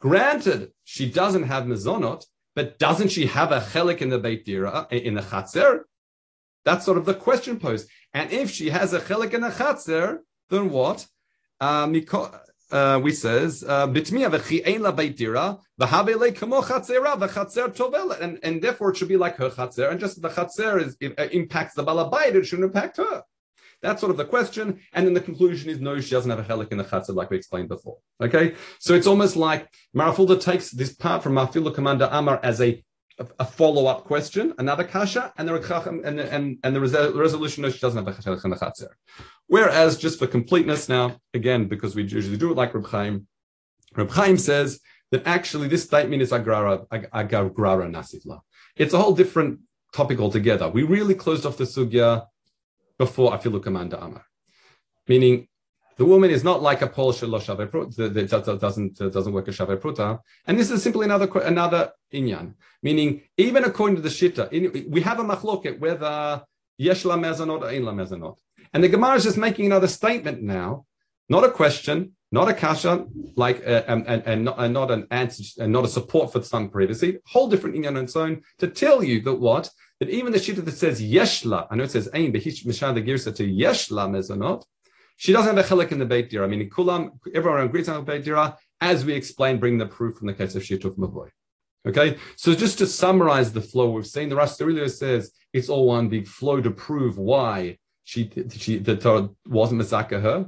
Granted, 0.00 0.72
she 0.82 1.08
doesn't 1.08 1.44
have 1.44 1.66
mezonot, 1.66 2.24
but 2.56 2.80
doesn't 2.80 3.12
she 3.12 3.26
have 3.26 3.52
a 3.52 3.60
chelik 3.60 3.98
in 3.98 4.08
the 4.08 4.18
Beit 4.18 4.44
Dira, 4.44 4.88
in 4.90 5.14
the 5.14 5.22
Chatzer? 5.22 5.82
That's 6.64 6.84
sort 6.84 6.98
of 6.98 7.04
the 7.04 7.14
question 7.14 7.60
posed. 7.60 7.88
And 8.12 8.32
if 8.32 8.50
she 8.50 8.70
has 8.70 8.92
a 8.92 8.98
chelik 8.98 9.34
in 9.34 9.42
the 9.42 9.50
Chatzer, 9.50 10.18
then 10.48 10.70
what? 10.70 11.06
Um, 11.60 11.92
uh, 12.72 13.00
we 13.02 13.12
says 13.12 13.64
uh, 13.66 13.86
and 18.20 18.38
and 18.42 18.62
therefore 18.62 18.90
it 18.90 18.96
should 18.96 19.08
be 19.08 19.16
like 19.16 19.36
her 19.36 19.50
chatzer, 19.50 19.90
and 19.90 20.00
just 20.00 20.20
the 20.22 20.28
chatzer 20.28 20.80
is 20.80 20.96
it, 21.00 21.18
uh, 21.18 21.28
impacts 21.32 21.74
the 21.74 21.84
balabait, 21.84 22.34
it 22.34 22.44
shouldn't 22.44 22.66
impact 22.66 22.96
her. 22.98 23.22
That's 23.82 24.00
sort 24.00 24.10
of 24.10 24.18
the 24.18 24.26
question, 24.26 24.80
and 24.92 25.06
then 25.06 25.14
the 25.14 25.20
conclusion 25.20 25.70
is 25.70 25.80
no, 25.80 26.00
she 26.00 26.10
doesn't 26.10 26.30
have 26.30 26.38
a 26.38 26.44
helik 26.44 26.70
in 26.70 26.78
the 26.78 26.84
chatzer 26.84 27.14
like 27.14 27.30
we 27.30 27.38
explained 27.38 27.68
before. 27.68 27.98
Okay, 28.20 28.54
so 28.78 28.94
it's 28.94 29.06
almost 29.06 29.36
like 29.36 29.68
Marafulda 29.96 30.40
takes 30.40 30.70
this 30.70 30.92
part 30.92 31.22
from 31.22 31.34
Marfila 31.34 31.74
Commander 31.74 32.08
Amar 32.12 32.40
as 32.42 32.60
a 32.60 32.84
a 33.38 33.44
follow-up 33.44 34.04
question, 34.04 34.54
another 34.58 34.84
kasha, 34.84 35.32
and 35.36 35.48
the 35.48 35.54
and 36.04 36.20
and 36.20 36.58
and 36.62 36.76
the 36.76 36.80
resolution 36.80 37.64
is 37.64 37.74
she 37.74 37.80
doesn't 37.80 38.04
have 38.04 38.16
a 38.16 38.20
chatzer. 38.20 38.88
Whereas, 39.46 39.98
just 39.98 40.18
for 40.18 40.26
completeness, 40.26 40.88
now 40.88 41.18
again 41.34 41.66
because 41.66 41.94
we 41.94 42.02
usually 42.02 42.36
do 42.36 42.50
it 42.50 42.56
like 42.56 42.72
Reb 42.74 42.86
Chaim, 42.86 43.26
Reb 43.94 44.10
Chaim 44.10 44.36
says 44.38 44.80
that 45.10 45.26
actually 45.26 45.68
this 45.68 45.84
statement 45.84 46.22
is 46.22 46.30
agrara 46.30 46.86
agrara 46.88 47.90
nasifla. 47.90 48.40
It's 48.76 48.94
a 48.94 48.98
whole 48.98 49.14
different 49.14 49.60
topic 49.92 50.18
altogether. 50.20 50.68
We 50.70 50.84
really 50.84 51.14
closed 51.14 51.44
off 51.44 51.56
the 51.58 51.64
sugya 51.64 52.26
before 52.96 53.32
afilu 53.32 53.60
kamanda 53.60 54.02
amar, 54.02 54.24
meaning 55.08 55.48
the 56.00 56.06
woman 56.06 56.30
is 56.30 56.42
not 56.42 56.62
like 56.62 56.80
a 56.80 56.86
Pol 56.86 57.12
shelo 57.12 57.38
that 57.96 58.58
doesn't 58.58 58.94
doesn't 59.16 59.32
work 59.34 59.48
a 59.48 59.50
shavei 59.50 59.76
pruta, 59.76 60.18
and 60.46 60.58
this 60.58 60.70
is 60.70 60.82
simply 60.82 61.04
another 61.04 61.28
another 61.40 61.92
inyan. 62.10 62.54
Meaning, 62.82 63.20
even 63.36 63.64
according 63.64 63.96
to 63.96 64.02
the 64.02 64.08
shita, 64.08 64.44
we 64.88 65.02
have 65.02 65.18
a 65.20 65.22
machloket 65.22 65.78
whether 65.78 66.42
yesh 66.78 67.04
la 67.04 67.16
mezanot 67.18 67.60
or 67.60 67.70
in 67.70 67.84
la 67.84 67.92
mezanot, 67.92 68.38
and 68.72 68.82
the 68.82 68.88
Gemara 68.88 69.16
is 69.16 69.24
just 69.24 69.36
making 69.36 69.66
another 69.66 69.88
statement 69.88 70.42
now 70.42 70.86
not 71.28 71.44
a 71.44 71.50
question, 71.50 72.12
not 72.32 72.48
a 72.48 72.54
kasha, 72.54 73.06
like 73.36 73.58
uh, 73.66 73.82
and, 73.86 74.06
and, 74.08 74.22
and, 74.26 74.44
not, 74.46 74.56
and 74.58 74.72
not 74.74 74.90
an 74.90 75.06
answer 75.10 75.62
and 75.62 75.70
not 75.70 75.84
a 75.84 75.88
support 75.88 76.32
for 76.32 76.42
some 76.42 76.70
privacy. 76.70 77.18
Whole 77.26 77.48
different 77.48 77.76
inyan 77.76 77.98
on 77.98 78.04
its 78.04 78.16
own 78.16 78.40
to 78.58 78.68
tell 78.68 79.04
you 79.04 79.20
that 79.20 79.34
what 79.34 79.70
that 80.00 80.08
even 80.08 80.32
the 80.32 80.38
shita 80.38 80.64
that 80.64 80.72
says 80.72 81.00
yeshla, 81.00 81.66
I 81.70 81.76
know 81.76 81.84
it 81.84 81.90
says 81.90 82.08
ain, 82.14 82.32
but 82.32 82.40
mishad 82.40 82.94
the 82.94 83.02
girsa 83.02 83.34
to 83.36 83.46
yeshla 83.46 84.08
mezonot. 84.08 84.64
She 85.20 85.34
doesn't 85.34 85.54
have 85.54 85.66
a 85.66 85.68
chelik 85.68 85.92
in 85.92 85.98
the 85.98 86.06
Beit 86.06 86.30
Dira. 86.30 86.46
I 86.46 86.48
mean, 86.48 86.70
kulam, 86.70 87.10
everyone 87.34 87.60
agrees 87.60 87.90
on 87.90 87.96
the 87.96 88.10
Beit 88.10 88.24
Dira, 88.24 88.56
as 88.80 89.04
we 89.04 89.12
explained, 89.12 89.60
bring 89.60 89.76
the 89.76 89.84
proof 89.84 90.16
from 90.16 90.28
the 90.28 90.32
case 90.32 90.54
of 90.54 90.62
Shituf 90.62 90.96
Mavoy. 90.96 91.28
Okay, 91.86 92.16
so 92.36 92.54
just 92.54 92.78
to 92.78 92.86
summarize 92.86 93.52
the 93.52 93.60
flow, 93.60 93.90
we've 93.90 94.06
seen 94.06 94.30
the 94.30 94.36
Rosh 94.36 94.52
Sirilio 94.52 94.88
says 94.90 95.30
it's 95.52 95.68
all 95.68 95.88
one 95.88 96.08
big 96.08 96.26
flow 96.26 96.62
to 96.62 96.70
prove 96.70 97.18
why 97.18 97.76
she, 98.04 98.30
she 98.56 98.78
the 98.78 98.96
Torah 98.96 99.28
wasn't 99.46 99.82
Masaka 99.82 100.22
her 100.22 100.46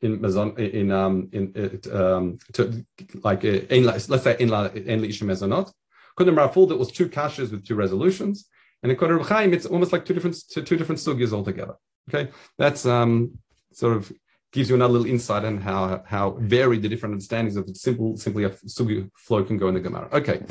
in 0.00 0.18
Mazon 0.18 0.58
in 0.58 0.90
um 0.90 1.28
in 1.30 1.80
um 1.92 2.38
to, 2.54 2.84
like 3.22 3.44
uh, 3.44 3.62
in 3.76 3.84
let's 3.84 4.06
say 4.24 4.34
in 4.40 4.52
in 4.52 5.04
Isha 5.04 5.24
Mezonot. 5.24 5.72
Kudim 6.18 6.36
Raful 6.36 6.66
that 6.66 6.76
was 6.76 6.90
two 6.90 7.08
kashas 7.08 7.52
with 7.52 7.64
two 7.64 7.76
resolutions, 7.76 8.48
and 8.82 8.90
in 8.90 8.98
Kudim 8.98 9.24
Chaim 9.24 9.54
it's 9.54 9.66
almost 9.66 9.92
like 9.92 10.04
two 10.04 10.14
different 10.14 10.36
two 10.52 10.76
different 10.76 11.00
sugyas 11.00 11.32
altogether. 11.32 11.76
Okay, 12.08 12.32
that's 12.58 12.84
um 12.86 13.38
sort 13.72 13.96
of 13.96 14.12
gives 14.52 14.68
you 14.68 14.74
another 14.74 14.94
little 14.94 15.06
insight 15.06 15.44
on 15.44 15.58
how 15.58 16.02
how 16.06 16.30
varied 16.40 16.82
the 16.82 16.88
different 16.88 17.12
understandings 17.14 17.56
of 17.56 17.66
the 17.66 17.74
simple 17.74 18.16
simply 18.16 18.44
a 18.44 18.50
sugi 18.50 19.08
flow 19.16 19.44
can 19.44 19.58
go 19.58 19.68
in 19.68 19.74
the 19.74 19.80
Gemara. 19.80 20.08
Okay, 20.12 20.42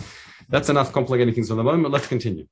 that's 0.48 0.70
enough 0.70 0.92
complicating 0.92 1.34
things 1.34 1.50
for 1.50 1.56
the 1.56 1.64
moment. 1.64 1.92
Let's 1.92 2.08
continue. 2.08 2.48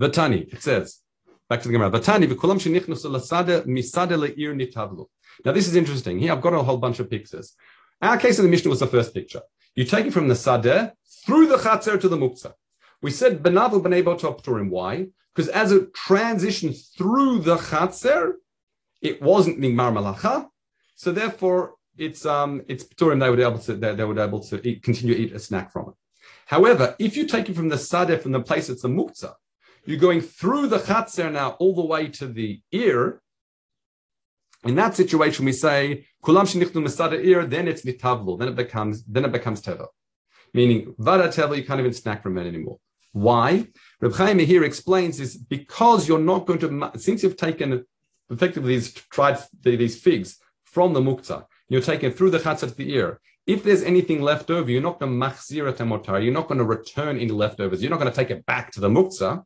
Vatani, 0.00 0.52
it 0.52 0.62
says 0.62 1.00
back 1.48 1.60
to 1.62 1.68
the 1.68 1.72
Gemara. 1.72 1.90
Vatani 1.90 2.26
v'kulam 2.26 2.58
shenichnu 2.58 2.96
lasada 3.04 3.64
misada 3.66 4.16
le'ir 4.18 4.54
nitavlu. 4.54 5.06
Now, 5.44 5.52
this 5.52 5.68
is 5.68 5.76
interesting. 5.76 6.18
Here, 6.18 6.32
I've 6.32 6.40
got 6.40 6.54
a 6.54 6.62
whole 6.62 6.76
bunch 6.76 6.98
of 6.98 7.08
pictures. 7.08 7.54
Our 8.02 8.16
case 8.16 8.38
in 8.38 8.44
the 8.44 8.50
Mishnah 8.50 8.70
was 8.70 8.80
the 8.80 8.86
first 8.86 9.14
picture. 9.14 9.42
You 9.74 9.84
take 9.84 10.06
it 10.06 10.12
from 10.12 10.28
the 10.28 10.34
Sadeh 10.34 10.92
through 11.24 11.46
the 11.46 11.56
Chatzer 11.56 12.00
to 12.00 12.08
the 12.08 12.16
Muktzah. 12.16 12.54
We 13.02 13.10
said 13.10 13.42
Benavu 13.42 13.82
B'nei 13.82 14.02
Pturim. 14.02 14.70
Why? 14.70 15.06
Because 15.34 15.48
as 15.48 15.72
it 15.72 15.92
transitioned 15.94 16.76
through 16.96 17.40
the 17.40 17.56
Chatzer, 17.56 18.32
it 19.00 19.22
wasn't 19.22 19.60
Nigmar 19.60 19.92
Malacha. 19.92 20.48
So 20.96 21.12
therefore, 21.12 21.74
it's 21.96 22.24
um 22.24 22.62
it's 22.68 22.84
Pturim 22.84 23.20
they 23.20 23.30
would 23.30 23.40
able 23.40 23.58
to 23.58 23.74
they, 23.74 23.94
they 23.94 24.04
would 24.04 24.18
able 24.18 24.40
to 24.40 24.66
eat, 24.66 24.82
continue 24.82 25.14
to 25.14 25.20
eat 25.20 25.32
a 25.32 25.38
snack 25.38 25.72
from 25.72 25.88
it. 25.90 25.94
However, 26.46 26.96
if 26.98 27.16
you 27.16 27.26
take 27.26 27.48
it 27.48 27.56
from 27.56 27.68
the 27.68 27.76
Sadeh, 27.76 28.20
from 28.20 28.32
the 28.32 28.40
place 28.40 28.68
it's 28.68 28.84
a 28.84 28.88
Muktzah, 28.88 29.34
you're 29.84 29.98
going 29.98 30.20
through 30.20 30.68
the 30.68 30.78
Chatzer 30.78 31.30
now 31.32 31.50
all 31.60 31.74
the 31.74 31.84
way 31.84 32.08
to 32.08 32.26
the 32.26 32.60
ear, 32.72 33.22
in 34.64 34.74
that 34.74 34.94
situation, 34.94 35.44
we 35.46 35.52
say 35.52 36.06
kulam 36.22 36.44
shenichnu 36.44 36.82
mesada 36.82 37.22
ir, 37.24 37.46
then 37.46 37.66
it's 37.66 37.82
nitavlo. 37.82 38.38
then 38.38 38.48
it 38.48 38.56
becomes 38.56 39.02
then 39.04 39.24
it 39.24 39.32
becomes 39.32 39.62
teva, 39.62 39.86
meaning 40.52 40.94
vada 40.98 41.28
teva 41.28 41.56
you 41.56 41.64
can't 41.64 41.80
even 41.80 41.94
snack 41.94 42.22
from 42.22 42.36
it 42.36 42.46
anymore. 42.46 42.78
Why? 43.12 43.66
Reb 44.00 44.14
Chaim 44.14 44.38
here 44.38 44.62
explains 44.62 45.18
is 45.18 45.36
because 45.36 46.06
you're 46.06 46.18
not 46.18 46.46
going 46.46 46.58
to 46.60 46.92
since 46.98 47.22
you've 47.22 47.36
taken 47.36 47.84
effectively 48.30 48.74
these 48.76 48.92
tried 48.92 49.38
these 49.62 50.00
figs 50.00 50.38
from 50.64 50.92
the 50.92 51.00
mukta, 51.00 51.44
you're 51.68 51.80
taking 51.80 52.12
through 52.12 52.30
the 52.30 52.38
chatzah 52.38 52.68
to 52.68 52.74
the 52.74 52.92
ear. 52.92 53.20
If 53.46 53.64
there's 53.64 53.82
anything 53.82 54.22
left 54.22 54.50
over, 54.50 54.70
you're 54.70 54.82
not 54.82 55.00
going 55.00 55.12
to 55.12 55.26
machzir 55.26 55.72
motar. 55.78 56.22
You're 56.22 56.32
not 56.32 56.46
going 56.46 56.58
to 56.58 56.64
return 56.64 57.16
any 57.16 57.30
leftovers. 57.30 57.82
You're 57.82 57.90
not 57.90 57.98
going 57.98 58.12
to 58.12 58.16
take 58.16 58.30
it 58.30 58.46
back 58.46 58.70
to 58.72 58.80
the 58.80 58.88
muktzah. 58.88 59.44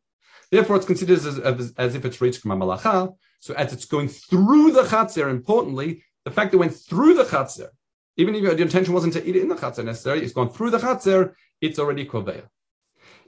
Therefore, 0.50 0.76
it's 0.76 0.86
considered 0.86 1.18
as, 1.18 1.38
as, 1.38 1.72
as 1.78 1.94
if 1.94 2.04
it's 2.04 2.20
reached 2.20 2.40
from 2.40 2.60
Malacha. 2.60 3.14
So 3.40 3.54
as 3.54 3.72
it's 3.72 3.84
going 3.84 4.08
through 4.08 4.72
the 4.72 4.82
Chatzir, 4.82 5.30
importantly, 5.30 6.04
the 6.24 6.30
fact 6.30 6.50
that 6.50 6.56
it 6.56 6.60
went 6.60 6.74
through 6.74 7.14
the 7.14 7.24
Chatzir, 7.24 7.68
even 8.16 8.34
if 8.34 8.42
your 8.42 8.56
intention 8.56 8.94
wasn't 8.94 9.14
to 9.14 9.28
eat 9.28 9.36
it 9.36 9.42
in 9.42 9.48
the 9.48 9.54
Chatzir 9.54 9.84
necessarily, 9.84 10.22
it's 10.22 10.32
gone 10.32 10.50
through 10.50 10.70
the 10.70 10.78
Chatzir, 10.78 11.32
it's 11.60 11.78
already 11.78 12.06
Koveya. 12.06 12.44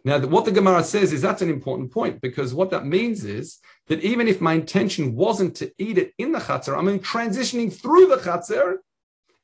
Now, 0.07 0.21
what 0.21 0.45
the 0.45 0.53
Gemara 0.53 0.85
says 0.85 1.13
is 1.13 1.21
that's 1.21 1.43
an 1.43 1.51
important 1.51 1.91
point 1.91 2.21
because 2.21 2.55
what 2.55 2.71
that 2.71 2.87
means 2.87 3.25
is 3.25 3.59
that 3.89 4.05
even 4.05 4.29
if 4.29 4.41
my 4.41 4.53
intention 4.53 5.17
wasn't 5.17 5.57
to 5.57 5.73
eat 5.79 5.99
it 5.99 6.13
in 6.17 6.31
the 6.31 6.39
Chatzir, 6.39 6.79
I'm 6.79 7.01
transitioning 7.01 7.73
through 7.73 8.07
the 8.07 8.19
Chatzir, 8.19 8.77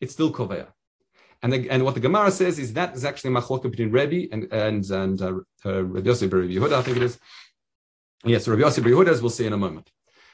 it's 0.01 0.13
still 0.13 0.33
Koveya. 0.33 0.69
And, 1.43 1.53
and 1.53 1.85
what 1.85 1.95
the 1.95 2.01
Gemara 2.01 2.31
says 2.31 2.61
is 2.61 2.75
that 2.75 2.95
is 2.95 3.05
actually 3.05 3.31
machlokah 3.31 3.73
between 3.73 3.91
Rebbe 3.91 4.33
and 4.33 4.53
and 4.53 4.89
and 4.89 5.21
uh, 5.21 5.33
uh, 5.67 5.83
Rabbi 5.83 6.07
Yosef 6.07 6.33
Rabbi 6.33 6.47
Yehuda, 6.47 6.75
I 6.75 6.83
think 6.83 6.99
it 6.99 7.03
is, 7.03 7.19
Yes, 8.25 8.47
Rabbi 8.47 8.63
Yossi 8.63 8.85
Yehuda, 8.85 9.09
as 9.09 9.21
we'll 9.21 9.31
see 9.31 9.47
in 9.47 9.53
a 9.53 9.57
moment. 9.57 9.91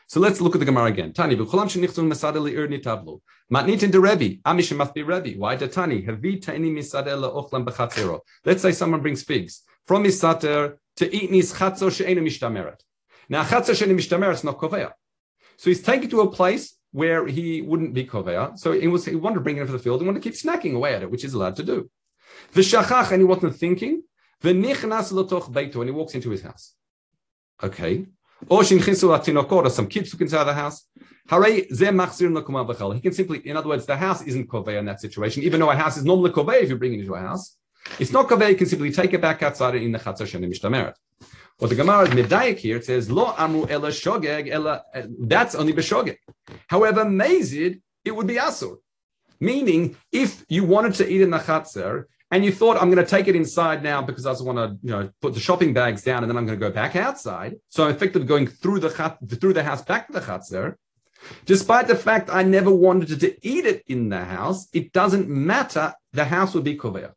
So 0.08 0.20
let's 0.20 0.42
look 0.42 0.54
at 0.54 0.58
the 0.58 0.66
Gemara 0.66 0.90
again. 0.90 1.14
Tani, 1.14 1.36
v'cholam 1.36 1.68
shenichtzun 1.72 2.06
masada 2.06 2.38
li'ir 2.38 2.68
nitavlu. 2.68 3.20
Matnitin 3.50 3.90
de 3.90 3.98
Rebbe, 3.98 4.42
amish 4.44 4.76
must 4.76 4.94
Rebbe. 4.94 5.38
Why 5.38 5.56
the 5.56 5.68
Tani? 5.68 6.02
Havi 6.02 6.42
ta'ini 6.42 6.70
misada 6.70 7.16
la'ochlam 7.16 7.64
b'chatzero. 7.64 8.20
Let's 8.44 8.60
say 8.60 8.72
someone 8.72 9.00
brings 9.00 9.22
figs 9.22 9.62
from 9.88 10.04
misater 10.04 10.76
to 10.96 11.04
eat 11.16 11.30
nis 11.30 11.52
chatzo 11.54 11.90
she'ena 11.90 12.20
mishtameret. 12.20 12.80
Now, 13.30 13.42
chatzo 13.42 13.74
she'ena 13.74 13.94
mishtameret 13.94 14.34
is 14.34 14.44
not 14.44 14.58
kovea. 14.58 14.92
So 15.56 15.70
he's 15.70 15.82
taken 15.82 16.10
to 16.10 16.20
a 16.20 16.30
place 16.30 16.76
where 16.92 17.26
he 17.26 17.62
wouldn't 17.62 17.94
be 17.94 18.04
kovea. 18.04 18.58
So 18.58 18.72
he, 18.72 18.86
was, 18.86 19.06
he 19.06 19.16
wanted 19.16 19.36
to 19.36 19.40
bring 19.40 19.56
it 19.56 19.62
into 19.62 19.72
the 19.72 19.78
field. 19.78 20.02
He 20.02 20.06
wanted 20.06 20.22
to 20.22 20.28
keep 20.28 20.38
snacking 20.38 20.74
away 20.74 20.94
at 20.94 21.02
it, 21.02 21.10
which 21.10 21.24
is 21.24 21.32
allowed 21.32 21.56
to 21.56 21.62
do. 21.62 21.90
V'shachach, 22.54 23.10
and 23.12 23.22
he 23.22 23.24
wasn't 23.24 23.56
thinking. 23.56 24.02
V'nichnas 24.42 25.10
lotoch 25.10 25.50
beito, 25.50 25.76
and 25.76 25.86
he 25.86 25.90
walks 25.90 26.14
into 26.14 26.30
his 26.30 26.42
house. 26.42 26.74
Okay. 27.62 28.06
Or 28.48 28.62
or 28.62 29.70
some 29.70 29.88
kids 29.88 30.10
took 30.10 30.20
inside 30.20 30.44
the 30.44 30.54
house. 30.54 30.86
He 31.30 33.00
can 33.00 33.12
simply, 33.12 33.38
in 33.38 33.56
other 33.56 33.68
words, 33.68 33.84
the 33.84 33.96
house 33.96 34.22
isn't 34.22 34.48
kovei 34.48 34.78
in 34.78 34.84
that 34.84 35.00
situation, 35.00 35.42
even 35.42 35.58
though 35.58 35.70
a 35.70 35.74
house 35.74 35.96
is 35.96 36.04
normally 36.04 36.30
kovei 36.30 36.62
if 36.62 36.68
you 36.68 36.76
bring 36.76 36.94
it 36.94 37.00
into 37.00 37.14
a 37.14 37.20
house. 37.20 37.57
It's 37.98 38.12
not 38.12 38.28
kovei, 38.28 38.50
you 38.50 38.56
can 38.56 38.66
simply 38.66 38.92
take 38.92 39.12
it 39.12 39.20
back 39.20 39.42
outside 39.42 39.74
in 39.76 39.92
the 39.92 39.98
chatzah 39.98 40.22
shenim 40.22 40.52
mishtameret. 40.52 40.94
What 41.58 41.70
the 41.70 41.74
Gemara 41.74 42.04
is 42.04 42.10
medayik 42.10 42.58
here, 42.58 42.76
it 42.76 42.84
says, 42.84 43.10
Lo 43.10 43.34
amru 43.36 43.66
ela 43.68 43.88
shogeg, 43.88 44.48
ela, 44.48 44.82
that's 45.18 45.56
only 45.56 45.72
beshogeg. 45.72 46.16
However, 46.68 47.04
mazid, 47.04 47.80
it 48.04 48.14
would 48.14 48.28
be 48.28 48.36
asur. 48.36 48.76
Meaning, 49.40 49.96
if 50.12 50.44
you 50.48 50.64
wanted 50.64 50.94
to 50.94 51.08
eat 51.08 51.20
in 51.20 51.30
the 51.30 51.38
chatzar, 51.38 52.04
and 52.30 52.44
you 52.44 52.52
thought 52.52 52.76
I'm 52.76 52.90
going 52.90 53.04
to 53.04 53.10
take 53.10 53.26
it 53.26 53.34
inside 53.34 53.82
now 53.82 54.02
because 54.02 54.26
I 54.26 54.32
just 54.32 54.44
want 54.44 54.58
to, 54.58 54.78
you 54.82 54.90
know, 54.90 55.10
put 55.20 55.34
the 55.34 55.40
shopping 55.40 55.72
bags 55.72 56.02
down 56.02 56.22
and 56.22 56.30
then 56.30 56.36
I'm 56.36 56.46
going 56.46 56.58
to 56.58 56.64
go 56.64 56.70
back 56.70 56.94
outside. 56.94 57.56
So 57.70 57.84
I'm 57.84 57.90
effectively 57.90 58.28
going 58.28 58.46
through 58.46 58.80
the 58.80 59.16
through 59.40 59.54
the 59.54 59.64
house 59.64 59.82
back 59.82 60.08
to 60.08 60.12
the 60.12 60.20
chatzar. 60.20 60.74
Despite 61.46 61.88
the 61.88 61.96
fact 61.96 62.28
I 62.30 62.42
never 62.42 62.70
wanted 62.70 63.18
to 63.20 63.48
eat 63.48 63.64
it 63.64 63.82
in 63.86 64.10
the 64.10 64.24
house, 64.24 64.68
it 64.72 64.92
doesn't 64.92 65.28
matter. 65.28 65.94
The 66.12 66.26
house 66.26 66.54
will 66.54 66.62
be 66.62 66.76
kover 66.76 67.12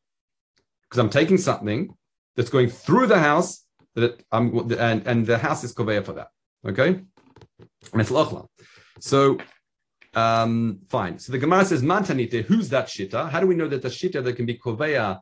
because 0.92 1.00
I'm 1.00 1.10
taking 1.10 1.38
something 1.38 1.96
that's 2.36 2.50
going 2.50 2.68
through 2.68 3.08
the 3.08 3.18
house 3.18 3.66
that 3.96 4.22
I'm 4.30 4.72
and, 4.78 5.08
and 5.08 5.26
the 5.26 5.38
house 5.38 5.64
is 5.64 5.74
kover 5.74 6.04
for 6.06 6.14
that. 6.14 6.28
Okay, 6.68 7.00
so 9.00 9.38
um, 10.14 10.80
fine. 10.90 11.18
So 11.18 11.32
the 11.32 11.38
Gemara 11.38 11.64
says, 11.64 11.82
Mantanite, 11.82 12.44
who's 12.44 12.70
that 12.70 12.88
shita? 12.88 13.30
How 13.30 13.40
do 13.40 13.48
we 13.48 13.56
know 13.56 13.70
that 13.70 13.82
the 13.82 13.88
shita 13.88 14.22
that 14.22 14.34
can 14.34 14.46
be 14.46 14.58
koveya, 14.58 15.22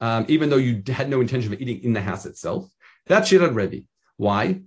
um, 0.00 0.24
even 0.28 0.48
though 0.48 0.56
you 0.56 0.82
had 0.88 1.10
no 1.10 1.20
intention 1.20 1.52
of 1.52 1.60
eating 1.60 1.84
in 1.84 1.92
the 1.92 2.00
house 2.00 2.24
itself? 2.24 2.70
That 3.06 3.24
shita 3.24 3.54
Rebbe. 3.54 3.84
Why? 4.16 4.62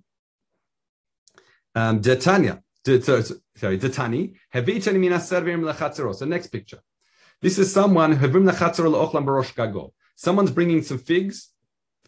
Um, 1.73 1.99
Detanya, 1.99 2.61
sorry, 2.85 3.79
Detani, 3.79 4.35
Hevitani 4.53 4.99
mina 4.99 5.17
servim 5.17 5.61
lechatzeros. 5.61 6.19
The 6.19 6.27
next 6.27 6.47
picture. 6.47 6.79
This 7.41 7.57
is 7.57 7.73
someone, 7.73 8.15
Hevim 8.15 8.49
lechatzer 8.49 8.85
le'ochlam 8.85 9.25
barosh 9.25 9.53
gago. 9.55 9.91
Someone's 10.15 10.51
bringing 10.51 10.81
some 10.83 10.97
figs 10.97 11.49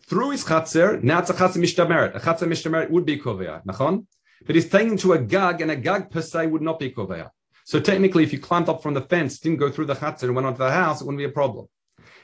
through 0.08 0.32
his 0.32 0.44
chatzer. 0.44 1.02
Now 1.04 1.20
it's 1.20 1.30
a 1.30 1.34
chatzer 1.34 1.58
mishtameret. 1.58 2.16
A 2.16 2.20
chatzer 2.20 2.48
mishtameret 2.48 2.90
would 2.90 3.06
be 3.06 3.18
koveya, 3.18 3.64
nachon? 3.66 4.06
But 4.46 4.56
he's 4.56 4.70
taking 4.70 4.98
to 4.98 5.14
a 5.14 5.20
gag, 5.20 5.62
and 5.62 5.72
a 5.72 5.76
gag 5.76 6.12
per 6.12 6.22
se 6.22 6.48
would 6.48 6.62
not 6.62 6.80
be 6.80 6.92
koveya. 6.92 7.30
So 7.66 7.80
technically, 7.80 8.24
if 8.24 8.32
you 8.32 8.40
climbed 8.40 8.70
up 8.70 8.84
from 8.84 8.94
the 8.94 9.02
fence, 9.02 9.40
didn't 9.40 9.58
go 9.58 9.72
through 9.72 9.86
the 9.86 9.96
chatzir 9.96 10.24
and 10.24 10.36
went 10.36 10.46
onto 10.46 10.60
the 10.60 10.72
house, 10.72 11.02
it 11.02 11.06
wouldn't 11.06 11.18
be 11.18 11.26
a 11.26 11.30
problem. 11.30 11.68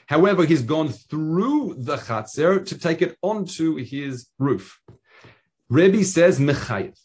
However, 0.06 0.44
he's 0.44 0.62
gone 0.62 0.88
through 0.88 1.76
the 1.78 1.96
chatzir 1.96 2.64
to 2.66 2.78
take 2.78 3.02
it 3.02 3.16
onto 3.22 3.76
his 3.76 4.28
roof. 4.38 4.78
Rebbe 5.68 6.04
says 6.04 6.38
mechayev. 6.38 6.96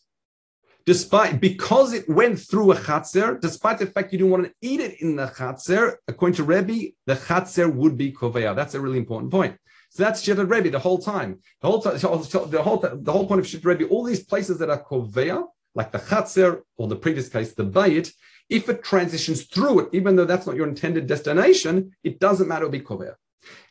Despite 0.87 1.41
because 1.41 1.91
it 1.91 2.07
went 2.07 2.39
through 2.39 2.71
a 2.71 2.75
chatzir, 2.75 3.41
despite 3.41 3.77
the 3.77 3.87
fact 3.87 4.13
you 4.13 4.19
didn't 4.19 4.31
want 4.31 4.45
to 4.45 4.53
eat 4.61 4.79
it 4.79 5.01
in 5.01 5.17
the 5.17 5.27
chatzir, 5.27 5.97
according 6.07 6.37
to 6.37 6.43
Rebbe, 6.45 6.93
the 7.05 7.15
chatzir 7.15 7.71
would 7.71 7.97
be 7.97 8.13
koveya. 8.13 8.55
That's 8.55 8.73
a 8.73 8.79
really 8.79 8.97
important 8.97 9.29
point. 9.29 9.57
So 9.89 10.03
that's 10.03 10.25
Shittat 10.25 10.49
Rebbe 10.49 10.69
the 10.69 10.79
whole 10.79 10.99
time. 10.99 11.39
The 11.61 11.67
whole, 11.67 11.81
time, 11.81 11.97
the 11.97 12.61
whole, 12.63 12.77
the 12.77 13.11
whole 13.11 13.27
point 13.27 13.41
of 13.41 13.45
Shittat 13.45 13.65
Rebbe, 13.65 13.87
all 13.89 14.05
these 14.05 14.23
places 14.23 14.59
that 14.59 14.69
are 14.69 14.81
koveya, 14.81 15.43
like 15.75 15.91
the 15.91 15.99
chatzir 15.99 16.61
or 16.77 16.87
the 16.87 16.95
previous 16.95 17.27
case, 17.27 17.53
the 17.53 17.65
bayit, 17.65 18.13
if 18.49 18.69
it 18.69 18.81
transitions 18.81 19.43
through 19.43 19.81
it, 19.81 19.89
even 19.91 20.15
though 20.15 20.23
that's 20.23 20.47
not 20.47 20.55
your 20.55 20.69
intended 20.69 21.05
destination, 21.05 21.91
it 22.05 22.17
doesn't 22.17 22.47
matter, 22.47 22.65
it'll 22.65 22.71
be 22.71 22.79
kover. 22.79 23.15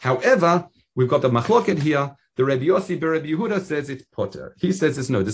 However, 0.01 0.69
we've 0.97 1.09
got 1.09 1.23
the 1.23 1.31
machloket 1.31 1.79
here. 1.79 2.17
The 2.35 2.45
Rabbi 2.45 2.65
Yossi 2.65 3.01
Rabbi 3.01 3.29
Yehuda 3.29 3.63
says 3.63 3.89
it's 3.89 4.05
potter. 4.07 4.57
He 4.59 4.73
says 4.73 4.99
it's 4.99 5.09
no. 5.09 5.21
In 5.21 5.29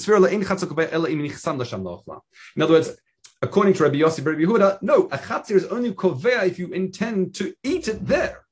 other 2.63 2.75
words, 2.75 2.91
according 3.41 3.75
to 3.75 3.83
Rabbi 3.83 3.97
Yossi 3.97 4.25
Rabbi 4.25 4.43
Yehuda, 4.43 4.83
no, 4.83 5.09
a 5.11 5.19
chatzir 5.19 5.57
is 5.57 5.65
only 5.67 5.93
kovea 5.93 6.47
if 6.47 6.59
you 6.59 6.69
intend 6.69 7.35
to 7.37 7.55
eat 7.65 7.89
it 7.89 8.07
there. 8.07 8.45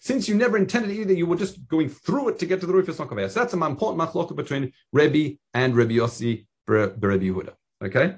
Since 0.00 0.28
you 0.28 0.36
never 0.36 0.56
intended 0.56 0.92
either, 0.92 1.12
you 1.12 1.26
were 1.26 1.36
just 1.36 1.66
going 1.66 1.88
through 1.88 2.28
it 2.28 2.38
to 2.38 2.46
get 2.46 2.60
to 2.60 2.66
the 2.66 2.72
roof. 2.72 2.88
It's 2.88 2.98
not 2.98 3.08
kovea. 3.08 3.28
So 3.28 3.40
that's 3.40 3.52
an 3.52 3.62
important 3.62 4.00
machloka 4.00 4.36
between 4.36 4.72
Rabbi 4.92 5.32
and 5.52 5.76
Rabbi 5.76 5.94
Yossi 5.94 6.46
Rabbi 6.66 6.98
Yehuda. 6.98 7.52
Okay. 7.84 8.16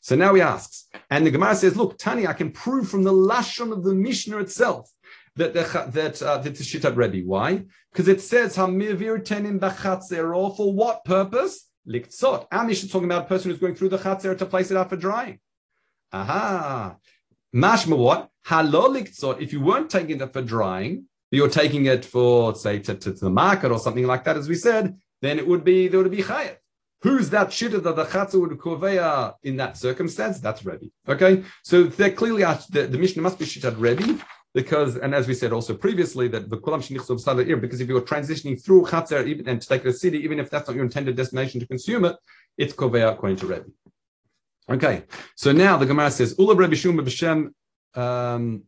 So 0.00 0.16
now 0.16 0.34
he 0.34 0.42
asks, 0.42 0.86
and 1.10 1.26
the 1.26 1.30
Gemara 1.30 1.56
says, 1.56 1.76
"Look, 1.76 1.98
Tani, 1.98 2.26
I 2.26 2.34
can 2.34 2.52
prove 2.52 2.88
from 2.88 3.04
the 3.04 3.12
lashon 3.12 3.72
of 3.72 3.82
the 3.82 3.94
Mishnah 3.94 4.38
itself 4.38 4.90
that 5.36 5.54
that 5.54 6.22
uh, 6.22 6.38
that 6.38 6.42
the 6.42 6.50
Shittat 6.50 6.96
Rebbe. 6.96 7.26
Why? 7.26 7.64
Because 7.92 8.08
it 8.08 8.20
says 8.20 8.56
Hamivir 8.56 9.24
tenim 9.24 9.58
b'chatzero. 9.58 10.56
For 10.56 10.72
what 10.72 11.04
purpose? 11.04 11.68
Liktzot. 11.88 12.46
Mishnah 12.50 12.70
is 12.70 12.90
talking 12.90 13.06
about 13.06 13.24
a 13.24 13.26
person 13.26 13.50
who's 13.50 13.60
going 13.60 13.74
through 13.74 13.90
the 13.90 13.98
chatzer 13.98 14.36
to 14.38 14.46
place 14.46 14.70
it 14.70 14.76
out 14.76 14.88
for 14.88 14.96
drying. 14.96 15.38
Aha. 16.12 16.96
Mashma 17.54 17.96
what? 17.96 18.30
Halol 18.46 18.96
liktzot. 18.96 19.40
If 19.40 19.52
you 19.52 19.60
weren't 19.60 19.90
taking 19.90 20.20
it 20.20 20.32
for 20.32 20.40
drying, 20.40 21.06
you're 21.30 21.48
taking 21.48 21.86
it 21.86 22.04
for 22.04 22.54
say 22.54 22.78
to, 22.78 22.94
to, 22.94 23.12
to, 23.12 23.24
the 23.24 23.30
market 23.30 23.70
or 23.70 23.78
something 23.78 24.06
like 24.06 24.24
that, 24.24 24.36
as 24.36 24.48
we 24.48 24.54
said, 24.54 24.96
then 25.20 25.38
it 25.38 25.46
would 25.46 25.64
be 25.64 25.88
there 25.88 26.00
would 26.00 26.10
be 26.10 26.22
chayat. 26.22 26.56
Who's 27.02 27.28
that 27.30 27.48
shitta 27.48 27.82
that 27.82 27.96
the 27.96 28.04
chatzah 28.06 28.40
would 28.40 28.58
koveya 28.58 29.34
in 29.42 29.56
that 29.58 29.76
circumstance? 29.76 30.40
That's 30.40 30.64
Rebbe. 30.64 30.86
Okay, 31.06 31.44
so 31.62 31.82
they 31.82 32.10
clearly 32.12 32.44
are, 32.44 32.58
the, 32.70 32.86
the 32.86 32.96
Mishnah 32.96 33.20
must 33.20 33.38
be 33.38 33.44
shittat 33.44 33.78
Rebbe 33.78 34.22
because, 34.54 34.96
and 34.96 35.14
as 35.14 35.26
we 35.26 35.34
said 35.34 35.52
also 35.52 35.74
previously, 35.74 36.28
that 36.28 36.48
the 36.48 36.56
kulam 36.56 36.78
shenichsov 36.78 37.22
salir, 37.22 37.60
because 37.60 37.80
if 37.80 37.88
you're 37.88 38.00
transitioning 38.00 38.62
through 38.62 38.84
chatzer 38.84 39.26
even 39.26 39.48
and 39.48 39.60
to 39.60 39.68
take 39.68 39.84
a 39.84 39.92
city, 39.92 40.18
even 40.18 40.38
if 40.38 40.48
that's 40.48 40.68
not 40.68 40.76
your 40.76 40.84
intended 40.84 41.16
destination 41.16 41.60
to 41.60 41.66
consume 41.66 42.04
it, 42.04 42.16
it's 42.56 42.72
koveya 42.72 43.12
according 43.12 43.36
to 43.36 43.46
Rebbe. 43.46 43.66
Okay, 44.70 45.02
so 45.34 45.52
now 45.52 45.76
the 45.76 45.86
Gemara 45.86 46.10
says, 46.10 46.36
Ula 46.38 46.54
Rebbe 46.54 46.74
Shuma 46.74 47.04
b'shem. 47.04 47.50
Um, 48.00 48.62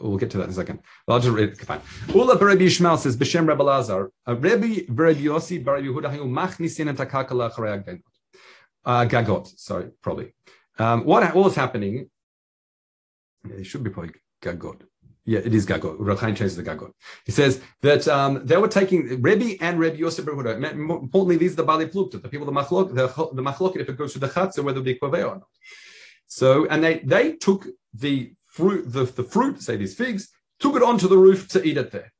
we'll 0.00 0.16
get 0.16 0.30
to 0.30 0.38
that 0.38 0.44
in 0.44 0.50
a 0.50 0.54
second. 0.54 0.80
I'll 1.06 1.20
just 1.20 1.34
read. 1.34 1.56
Fine. 1.58 1.80
Ula 2.14 2.36
Rebbe 2.36 2.64
Yishmael 2.64 2.98
says, 2.98 3.16
B'shem 3.16 3.46
Rebbe 3.46 3.62
Lazar, 3.62 4.10
uh, 4.26 4.34
Rebbe 4.34 4.82
Rebbe 4.88 5.20
Yossi 5.20 5.64
Bar 5.64 5.78
Yehuda 5.78 6.16
Hayu 6.16 6.26
Machnisin 6.26 6.88
and 6.88 6.98
Takakala 6.98 7.52
Gagot. 7.52 8.00
Uh, 8.84 9.04
Gagot, 9.04 9.58
sorry, 9.58 9.90
probably. 10.02 10.34
Um, 10.78 11.04
what, 11.04 11.22
what 11.34 11.44
was 11.44 11.54
happening? 11.54 12.10
It 13.44 13.64
should 13.64 13.84
be 13.84 13.90
probably 13.90 14.14
Gagot. 14.42 14.82
Yeah, 15.28 15.40
it 15.44 15.54
is 15.54 15.66
Gagot. 15.66 15.96
Reb 15.98 16.18
Chaim 16.20 16.34
changes 16.34 16.56
the 16.56 16.62
Gagot. 16.62 16.90
He 17.26 17.32
says 17.32 17.60
that 17.82 18.08
um, 18.08 18.46
they 18.46 18.56
were 18.56 18.66
taking 18.66 19.20
Rebbe 19.20 19.62
and 19.62 19.78
Rebbe 19.78 19.98
Yosef 19.98 20.24
Behuda. 20.24 20.56
Importantly, 20.56 21.36
these 21.36 21.52
are 21.52 21.56
the 21.56 21.64
Bali 21.64 21.84
Plukta, 21.84 22.22
the 22.22 22.30
people, 22.30 22.46
the 22.46 22.52
Machlok, 22.60 22.94
the, 22.94 23.08
the 23.34 23.42
Machlok, 23.42 23.76
if 23.76 23.90
it 23.90 23.98
goes 23.98 24.14
to 24.14 24.18
the 24.18 24.28
Chatzah, 24.28 24.64
whether 24.64 24.80
it 24.80 24.84
be 24.84 24.94
Kvaveh 24.94 25.28
or 25.28 25.34
not. 25.34 25.48
So, 26.28 26.66
and 26.68 26.82
they, 26.82 27.00
they 27.00 27.32
took 27.32 27.66
the 27.92 28.32
fruit, 28.46 28.90
the, 28.90 29.04
the 29.04 29.22
fruit, 29.22 29.60
say 29.60 29.76
these 29.76 29.94
figs, 29.94 30.30
took 30.60 30.74
it 30.76 30.82
onto 30.82 31.08
the 31.08 31.18
roof 31.18 31.46
to 31.48 31.62
eat 31.62 31.76
it 31.76 31.90
there. 31.90 32.10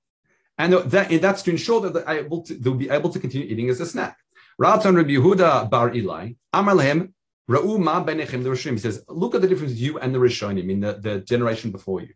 And 0.59 0.75
that, 0.75 1.23
that's 1.23 1.41
to 1.45 1.51
ensure 1.51 1.81
that 1.81 1.95
they're 1.95 2.11
able 2.11 2.43
to, 2.43 2.55
they'll 2.57 2.75
be 2.75 2.91
able 2.91 3.09
to 3.09 3.19
continue 3.19 3.47
eating 3.49 3.71
as 3.71 3.81
a 3.81 3.87
snack. 3.87 4.19
Ratan 4.59 4.97
Rabbi 4.97 5.13
Yehuda 5.13 5.71
Bar 5.71 5.95
Eli, 5.95 6.33
Amar 6.53 6.75
Lehem, 6.75 7.15
Ra'u 7.49 7.79
ma 7.79 8.05
benechem, 8.05 8.43
the 8.43 8.51
Rishonim. 8.51 8.73
He 8.73 8.79
says, 8.79 9.03
look 9.09 9.35
at 9.35 9.41
the 9.41 9.49
difference 9.49 9.75
you 9.75 9.99
and 9.99 10.15
the 10.15 10.19
Rishonim 10.19 10.71
in 10.71 10.81
the, 10.81 10.95
the 10.95 11.21
generation 11.21 11.71
before 11.71 12.03
you. 12.03 12.13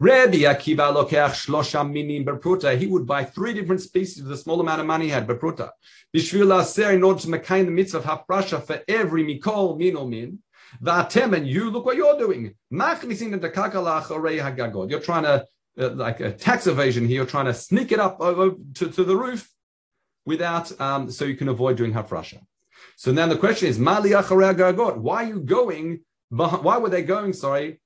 Rabbi 0.00 0.38
Akiva 0.38 0.94
lokeach 0.94 1.46
shlosha 1.46 1.90
minim 1.90 2.24
berpruta. 2.24 2.78
He 2.78 2.86
would 2.86 3.04
buy 3.04 3.24
three 3.24 3.52
different 3.52 3.80
species 3.80 4.22
with 4.22 4.30
a 4.30 4.36
small 4.36 4.60
amount 4.60 4.80
of 4.80 4.86
money 4.86 5.06
he 5.06 5.10
had 5.10 5.26
berpruta. 5.26 5.70
Bishvil 6.14 6.60
aser 6.60 6.92
in 6.92 7.02
order 7.02 7.20
to 7.20 7.30
make 7.30 7.46
the 7.46 7.64
mitzvah 7.64 7.98
of 7.98 8.04
hafrasha 8.04 8.62
for 8.62 8.80
every 8.86 9.24
mikol 9.24 9.76
min 9.76 9.96
or 9.96 10.06
min. 10.06 10.38
V'atem 10.80 11.36
and 11.36 11.48
you 11.48 11.70
look 11.70 11.84
what 11.84 11.96
you're 11.96 12.16
doing. 12.16 12.54
Machnisin 12.72 13.40
hagagod. 13.40 14.90
You're 14.90 15.00
trying 15.00 15.24
to 15.24 15.46
uh, 15.80 15.90
like 15.90 16.20
a 16.20 16.32
tax 16.32 16.66
evasion 16.68 17.06
here. 17.06 17.16
You're 17.16 17.26
trying 17.26 17.46
to 17.46 17.54
sneak 17.54 17.90
it 17.90 17.98
up 17.98 18.20
over 18.20 18.54
to, 18.74 18.90
to 18.90 19.04
the 19.04 19.16
roof 19.16 19.50
without 20.24 20.78
um, 20.80 21.10
so 21.10 21.24
you 21.24 21.36
can 21.36 21.48
avoid 21.48 21.76
doing 21.76 21.92
hafrasha. 21.92 22.40
So 22.96 23.12
now 23.12 23.26
the 23.26 23.36
question 23.36 23.68
is, 23.68 23.78
why 23.78 23.96
are 23.98 25.24
you 25.24 25.40
going, 25.40 26.00
why 26.30 26.78
were 26.78 26.88
they 26.88 27.02
going, 27.02 27.32
sorry, 27.32 27.80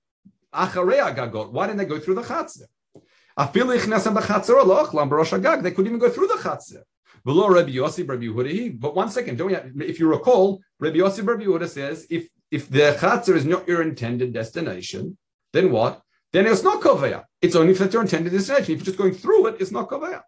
Acharei 0.55 1.15
Gagot? 1.15 1.53
Why 1.53 1.67
didn't 1.67 1.79
they 1.79 1.85
go 1.85 1.99
through 1.99 2.17
the 2.17 2.23
Chatzir? 2.23 2.67
They 5.63 5.71
couldn't 5.71 5.87
even 5.87 5.99
go 5.99 6.11
through 6.11 6.27
the 6.27 6.35
Chatzir. 6.35 6.83
But 7.25 8.95
one 8.95 9.11
second, 9.11 9.39
don't 9.39 9.77
we 9.77 9.87
if 9.87 10.01
you 10.01 10.09
recall, 10.09 10.61
Rabbi 10.81 10.97
Yossi 10.97 11.27
Rabbi 11.27 11.45
Yehuda 11.45 11.69
says, 11.69 12.07
if, 12.11 12.29
if 12.51 12.69
the 12.69 12.97
Chatzir 12.99 13.37
is 13.37 13.45
not 13.45 13.69
your 13.69 13.83
intended 13.83 14.33
destination, 14.33 15.17
then 15.53 15.71
what? 15.71 16.03
Then 16.33 16.47
it's 16.47 16.63
not 16.63 16.83
Koveya. 16.83 17.25
It's 17.41 17.55
only 17.55 17.73
if 17.73 17.79
that's 17.79 17.93
your 17.93 18.03
intended 18.03 18.33
destination. 18.33 18.73
If 18.73 18.79
you're 18.81 18.87
just 18.87 18.99
going 18.99 19.15
through 19.15 19.47
it, 19.49 19.57
it's 19.61 19.71
not 19.71 19.89
Koveya. 19.89 20.23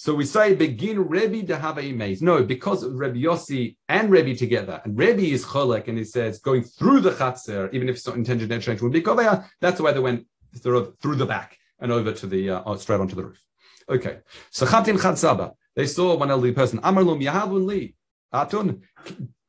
So 0.00 0.14
we 0.14 0.24
say 0.24 0.54
begin 0.54 1.06
Rebbe 1.08 1.52
a 1.52 1.92
maze. 1.92 2.22
No, 2.22 2.42
because 2.42 2.88
Rebbe 2.88 3.18
Yossi 3.18 3.76
and 3.86 4.10
Rebbe 4.10 4.34
together, 4.34 4.80
and 4.82 4.96
Rebbe 4.96 5.20
is 5.20 5.44
cholek, 5.44 5.88
and 5.88 5.98
he 5.98 6.04
says 6.04 6.38
going 6.38 6.62
through 6.62 7.00
the 7.00 7.10
chatzir, 7.10 7.70
even 7.74 7.86
if 7.86 7.96
it's 7.96 8.06
not 8.06 8.16
intended 8.16 8.48
to 8.48 8.60
change, 8.60 8.80
would 8.80 8.92
be 8.92 9.02
koveya. 9.02 9.46
That's 9.60 9.78
why 9.78 9.92
they 9.92 10.00
went 10.00 10.26
sort 10.54 10.76
of 10.76 10.98
through 11.02 11.16
the 11.16 11.26
back 11.26 11.58
and 11.80 11.92
over 11.92 12.12
to 12.12 12.26
the 12.26 12.48
uh, 12.48 12.76
straight 12.76 12.98
onto 12.98 13.14
the 13.14 13.24
roof. 13.24 13.42
Okay, 13.90 14.20
so 14.50 14.64
chatin 14.64 14.96
chatzaba. 14.96 15.52
They 15.76 15.86
saw 15.86 16.16
one 16.16 16.30
elderly 16.30 16.52
person. 16.52 16.78
Amarlum 16.78 17.22
yahavun 17.22 17.66
li 17.66 17.94
atun. 18.32 18.80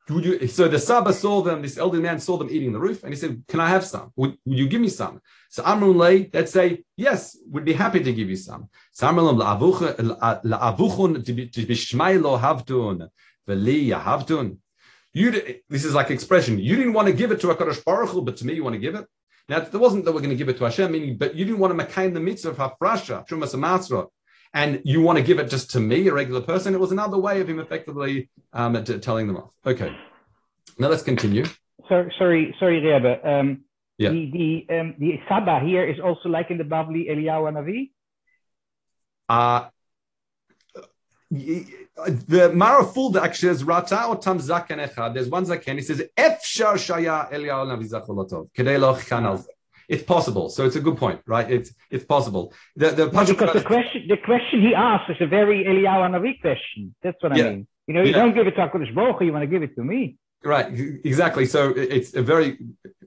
You, 0.08 0.48
so 0.48 0.66
the 0.66 0.80
Saba 0.80 1.12
saw 1.12 1.42
them, 1.42 1.62
this 1.62 1.78
elderly 1.78 2.02
man 2.02 2.18
saw 2.18 2.36
them 2.36 2.48
eating 2.50 2.72
the 2.72 2.80
roof, 2.80 3.04
and 3.04 3.12
he 3.12 3.18
said, 3.18 3.44
Can 3.46 3.60
I 3.60 3.68
have 3.68 3.84
some? 3.84 4.12
Would, 4.16 4.36
would 4.44 4.58
you 4.58 4.68
give 4.68 4.80
me 4.80 4.88
some? 4.88 5.20
So 5.48 5.62
Amrun 5.62 5.96
Lay, 5.96 6.24
they'd 6.24 6.48
say, 6.48 6.82
Yes, 6.96 7.38
we'd 7.48 7.64
be 7.64 7.72
happy 7.72 8.02
to 8.02 8.12
give 8.12 8.28
you 8.28 8.36
some. 8.36 8.68
So 8.92 9.06
Amrun 9.06 9.40
la'avuchun 9.40 10.16
havtun. 13.48 14.56
You, 15.14 15.30
this 15.68 15.84
is 15.84 15.94
like 15.94 16.10
expression. 16.10 16.58
You 16.58 16.74
didn't 16.76 16.94
want 16.94 17.06
to 17.06 17.14
give 17.14 17.30
it 17.30 17.40
to 17.42 17.48
HaKadosh 17.48 17.84
Baruch 17.84 18.10
Hu, 18.10 18.22
but 18.22 18.36
to 18.38 18.46
me 18.46 18.54
you 18.54 18.64
want 18.64 18.74
to 18.74 18.80
give 18.80 18.94
it. 18.94 19.06
Now, 19.48 19.58
it 19.58 19.72
wasn't 19.74 20.04
that 20.04 20.12
we're 20.12 20.20
going 20.20 20.30
to 20.30 20.36
give 20.36 20.48
it 20.48 20.56
to 20.58 20.64
Hashem, 20.64 20.90
meaning, 20.90 21.16
but 21.16 21.34
you 21.34 21.44
didn't 21.44 21.58
want 21.58 21.72
to 21.72 21.74
make 21.74 21.92
the 22.14 22.20
mitzvah 22.20 22.50
of 22.50 22.56
Hafrasha, 22.56 23.28
Trumas 23.28 23.54
Masra, 23.54 24.06
and 24.54 24.80
you 24.84 25.00
want 25.00 25.18
to 25.18 25.24
give 25.24 25.38
it 25.38 25.48
just 25.48 25.70
to 25.72 25.80
me, 25.80 26.06
a 26.08 26.12
regular 26.12 26.40
person. 26.40 26.74
It 26.74 26.80
was 26.80 26.92
another 26.92 27.18
way 27.18 27.40
of 27.40 27.48
him 27.48 27.58
effectively 27.58 28.30
um, 28.52 28.82
telling 28.84 29.26
them 29.26 29.36
off. 29.36 29.50
Okay. 29.64 29.94
Now 30.78 30.88
let's 30.88 31.02
continue. 31.02 31.44
Sorry, 31.88 32.14
sorry, 32.18 32.54
sorry, 32.58 32.80
Rebbe. 32.80 33.28
Um, 33.28 33.64
yeah. 33.98 34.10
The 34.10 34.64
the 34.68 34.78
um, 34.78 34.94
the 34.98 35.20
Saba 35.28 35.60
here 35.64 35.84
is 35.84 36.00
also 36.00 36.28
like 36.28 36.50
in 36.50 36.58
the 36.58 36.64
Bavli 36.64 37.10
Eliyahu 37.10 37.52
Navi. 37.52 37.90
Uh 39.28 39.68
the 41.30 42.50
Maraful 42.50 43.16
actually 43.16 43.48
says 43.48 43.64
Rata 43.64 44.04
or 44.06 44.16
Tam 44.16 44.38
Zaken 44.38 44.86
Echad. 44.86 45.14
There's 45.14 45.28
one 45.28 45.46
Zaken. 45.46 45.76
He 45.76 45.82
says 45.82 46.02
Efshar 46.16 46.74
Shaya 46.74 47.32
Eliyahu 47.32 47.66
Navi 47.70 47.88
Zacholotov. 47.90 48.50
Kedei 48.56 48.78
lo 48.78 48.94
it's 49.92 50.02
possible. 50.02 50.48
So 50.48 50.64
it's 50.66 50.76
a 50.76 50.80
good 50.80 50.96
point, 50.96 51.20
right? 51.26 51.48
It's 51.56 51.70
it's 51.90 52.04
possible. 52.04 52.44
The 52.76 52.88
the 52.98 53.06
no, 53.10 53.24
because 53.26 53.52
the 53.52 53.68
question 53.74 54.00
the 54.08 54.16
question 54.16 54.62
he 54.68 54.74
asked 54.74 55.10
is 55.10 55.18
a 55.20 55.26
very 55.26 55.58
Eliyahu 55.64 56.04
Navi 56.14 56.40
question. 56.40 56.94
That's 57.02 57.22
what 57.22 57.32
I 57.32 57.36
yeah. 57.36 57.50
mean. 57.50 57.66
You 57.86 57.94
know, 57.94 58.02
you 58.02 58.12
yeah. 58.12 58.22
don't 58.22 58.34
give 58.34 58.46
it 58.46 58.52
to 58.52 58.62
Hakadosh 58.62 58.94
Baruch 58.94 59.20
you 59.20 59.32
want 59.32 59.42
to 59.42 59.52
give 59.54 59.62
it 59.62 59.74
to 59.76 59.84
me. 59.84 60.16
Right, 60.44 60.66
exactly. 61.04 61.46
So 61.46 61.58
it's 61.76 62.14
a 62.14 62.22
very 62.22 62.58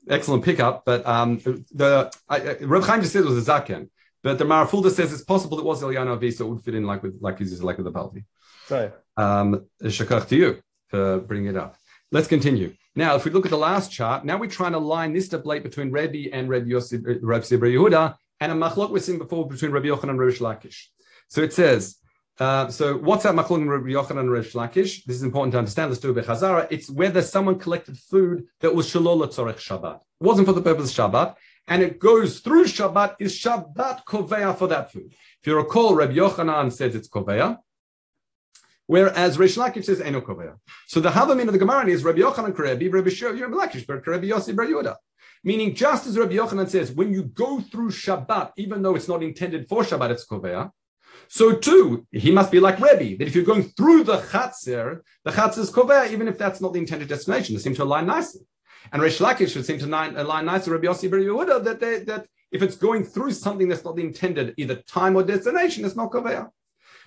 excellent 0.07 0.43
pickup. 0.45 0.85
But 0.85 1.05
um, 1.05 1.39
the 1.81 2.11
I, 2.29 2.37
Reb 2.73 2.83
Chaim 2.83 3.01
just 3.01 3.13
said 3.13 3.23
it 3.23 3.29
was 3.33 3.41
a 3.45 3.51
zaken, 3.51 3.89
but 4.21 4.37
the 4.37 4.45
Marafulda 4.45 4.91
says 4.91 5.11
it's 5.11 5.23
possible 5.23 5.57
it 5.57 5.65
was 5.65 5.81
Eliyahu 5.81 6.07
Navi, 6.11 6.31
so 6.31 6.45
it 6.45 6.49
would 6.49 6.63
fit 6.63 6.75
in 6.75 6.85
like 6.85 7.01
with 7.01 7.17
like 7.19 7.39
he's 7.39 7.63
like 7.63 7.77
with 7.77 7.85
the 7.85 7.91
Balti. 7.91 8.23
Right. 8.69 8.91
Um, 9.17 9.65
shakach 9.83 10.27
to 10.27 10.35
you 10.35 10.61
for 10.89 11.19
bringing 11.19 11.49
it 11.49 11.57
up. 11.57 11.77
Let's 12.11 12.27
continue. 12.27 12.75
Now, 12.95 13.15
if 13.15 13.25
we 13.25 13.31
look 13.31 13.45
at 13.45 13.51
the 13.51 13.57
last 13.57 13.91
chart, 13.91 14.25
now 14.25 14.37
we're 14.37 14.49
trying 14.49 14.71
to 14.73 14.79
line 14.79 15.13
this 15.13 15.27
debate 15.27 15.63
between 15.63 15.91
Rebbe 15.91 16.33
and 16.33 16.47
Rebbe 16.47 16.67
Yosef, 16.67 17.01
Rebbe 17.03 17.19
Yehuda, 17.21 18.15
and 18.39 18.51
a 18.51 18.55
machlok 18.55 18.91
we've 18.91 19.03
seen 19.03 19.17
before 19.17 19.47
between 19.47 19.71
Rebbe 19.71 19.87
Yochanan 19.87 20.11
and 20.11 20.19
Rebbe 20.19 20.37
Shlakish. 20.37 20.85
So 21.29 21.41
it 21.41 21.51
says, 21.51 21.97
uh, 22.39 22.67
so 22.69 22.97
what's 22.97 23.23
that 23.23 23.33
machlok 23.33 23.57
in 23.57 23.69
Rebbe 23.69 23.89
Yochanan 23.89 24.19
and 24.21 24.31
Rebbe 24.31 24.47
Shlakish? 24.47 25.03
This 25.05 25.17
is 25.17 25.23
important 25.23 25.53
to 25.53 25.57
understand. 25.57 25.89
Let's 25.89 26.01
do 26.01 26.17
a 26.17 26.21
Chazara. 26.21 26.67
It's 26.69 26.89
whether 26.89 27.21
someone 27.21 27.57
collected 27.57 27.97
food 27.97 28.45
that 28.61 28.75
was 28.75 28.87
shalol 28.87 29.25
tzorech 29.25 29.57
Shabbat. 29.57 29.95
It 29.95 30.23
wasn't 30.23 30.47
for 30.47 30.53
the 30.53 30.61
purpose 30.61 30.97
of 30.97 31.11
Shabbat, 31.11 31.35
and 31.67 31.81
it 31.81 31.99
goes 31.99 32.39
through 32.39 32.65
Shabbat. 32.65 33.15
Is 33.19 33.37
Shabbat 33.37 34.05
koveya 34.05 34.55
for 34.55 34.67
that 34.67 34.91
food? 34.91 35.13
If 35.41 35.47
you 35.47 35.57
recall, 35.57 35.95
Rebbe 35.95 36.13
Yochanan 36.13 36.71
says 36.71 36.93
it's 36.95 37.09
koveya. 37.09 37.57
Whereas 38.87 39.37
Reish 39.37 39.57
Lakish 39.57 39.85
says 39.85 39.99
Eno 39.99 40.21
Koveya. 40.21 40.57
So 40.87 40.99
the 40.99 41.09
Havamin 41.09 41.47
of 41.47 41.53
the 41.53 41.59
Gemara 41.59 41.87
is 41.87 42.03
Rabbi 42.03 42.19
Yochanan 42.19 42.53
Karebi, 42.53 42.91
Rabbi 42.91 43.09
Shir, 43.09 43.33
Lakish, 43.33 43.87
Rabbi 43.87 44.27
Yossi, 44.27 44.57
Rabbi 44.57 44.71
Yehuda. 44.71 44.95
Meaning, 45.43 45.75
just 45.75 46.07
as 46.07 46.17
Rabbi 46.17 46.33
Yochanan 46.33 46.69
says, 46.69 46.91
when 46.91 47.13
you 47.13 47.23
go 47.23 47.59
through 47.59 47.89
Shabbat, 47.89 48.51
even 48.57 48.81
though 48.81 48.95
it's 48.95 49.07
not 49.07 49.23
intended 49.23 49.67
for 49.67 49.83
Shabbat, 49.83 50.11
it's 50.11 50.25
Koveya. 50.25 50.71
So 51.27 51.53
too, 51.53 52.05
he 52.11 52.31
must 52.31 52.51
be 52.51 52.59
like 52.59 52.79
Rebbe, 52.79 53.17
that 53.17 53.27
if 53.27 53.35
you're 53.35 53.43
going 53.43 53.63
through 53.63 54.03
the 54.03 54.17
Chatzir, 54.17 55.01
the 55.23 55.31
Chatzir 55.31 55.59
is 55.59 55.71
Koveya, 55.71 56.11
even 56.11 56.27
if 56.27 56.37
that's 56.37 56.61
not 56.61 56.73
the 56.73 56.79
intended 56.79 57.07
destination. 57.07 57.55
They 57.55 57.61
seem 57.61 57.75
to 57.75 57.83
align 57.83 58.05
nicely. 58.05 58.41
And 58.91 59.01
Resh 59.01 59.17
Lakish 59.17 59.55
would 59.55 59.65
seem 59.65 59.79
to 59.79 59.85
align 59.85 60.45
nicely 60.45 60.73
Rabbi 60.73 60.85
Yossi 60.85 61.09
Bar 61.09 61.19
Yehuda 61.19 61.63
that, 61.63 61.79
they, 61.79 61.99
that 61.99 62.27
if 62.51 62.61
it's 62.61 62.75
going 62.75 63.03
through 63.03 63.31
something 63.31 63.67
that's 63.67 63.83
not 63.83 63.97
intended 63.97 64.53
either 64.57 64.75
time 64.75 65.15
or 65.15 65.23
destination, 65.23 65.85
it's 65.85 65.95
not 65.95 66.11
Koveya. 66.11 66.49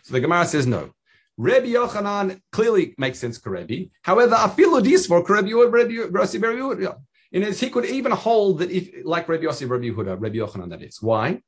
So 0.02 0.12
the 0.12 0.20
Gemara 0.20 0.44
says 0.46 0.66
no. 0.66 0.90
Rabbi 1.38 1.68
Yochanan 1.68 2.40
clearly 2.50 2.94
makes 2.98 3.20
sense 3.20 3.40
Rabbi. 3.44 3.84
However, 4.02 4.34
Afilu 4.34 4.82
Disfor 4.82 5.26
Rabbi 5.26 5.48
Yossi 5.48 6.40
Bar 6.40 6.50
Yehuda. 6.50 6.96
In 7.30 7.42
his, 7.42 7.60
he 7.60 7.70
could 7.70 7.84
even 7.84 8.10
hold 8.10 8.58
that 8.58 8.72
if, 8.72 8.90
like 9.04 9.28
Rabbi 9.28 9.44
Yossi 9.44 9.70
Rabbi 9.70 9.84
Yehuda, 9.84 10.20
Rabbi 10.20 10.36
Yochanan, 10.36 10.70
that 10.70 10.82
is. 10.82 11.00
Why? 11.00 11.40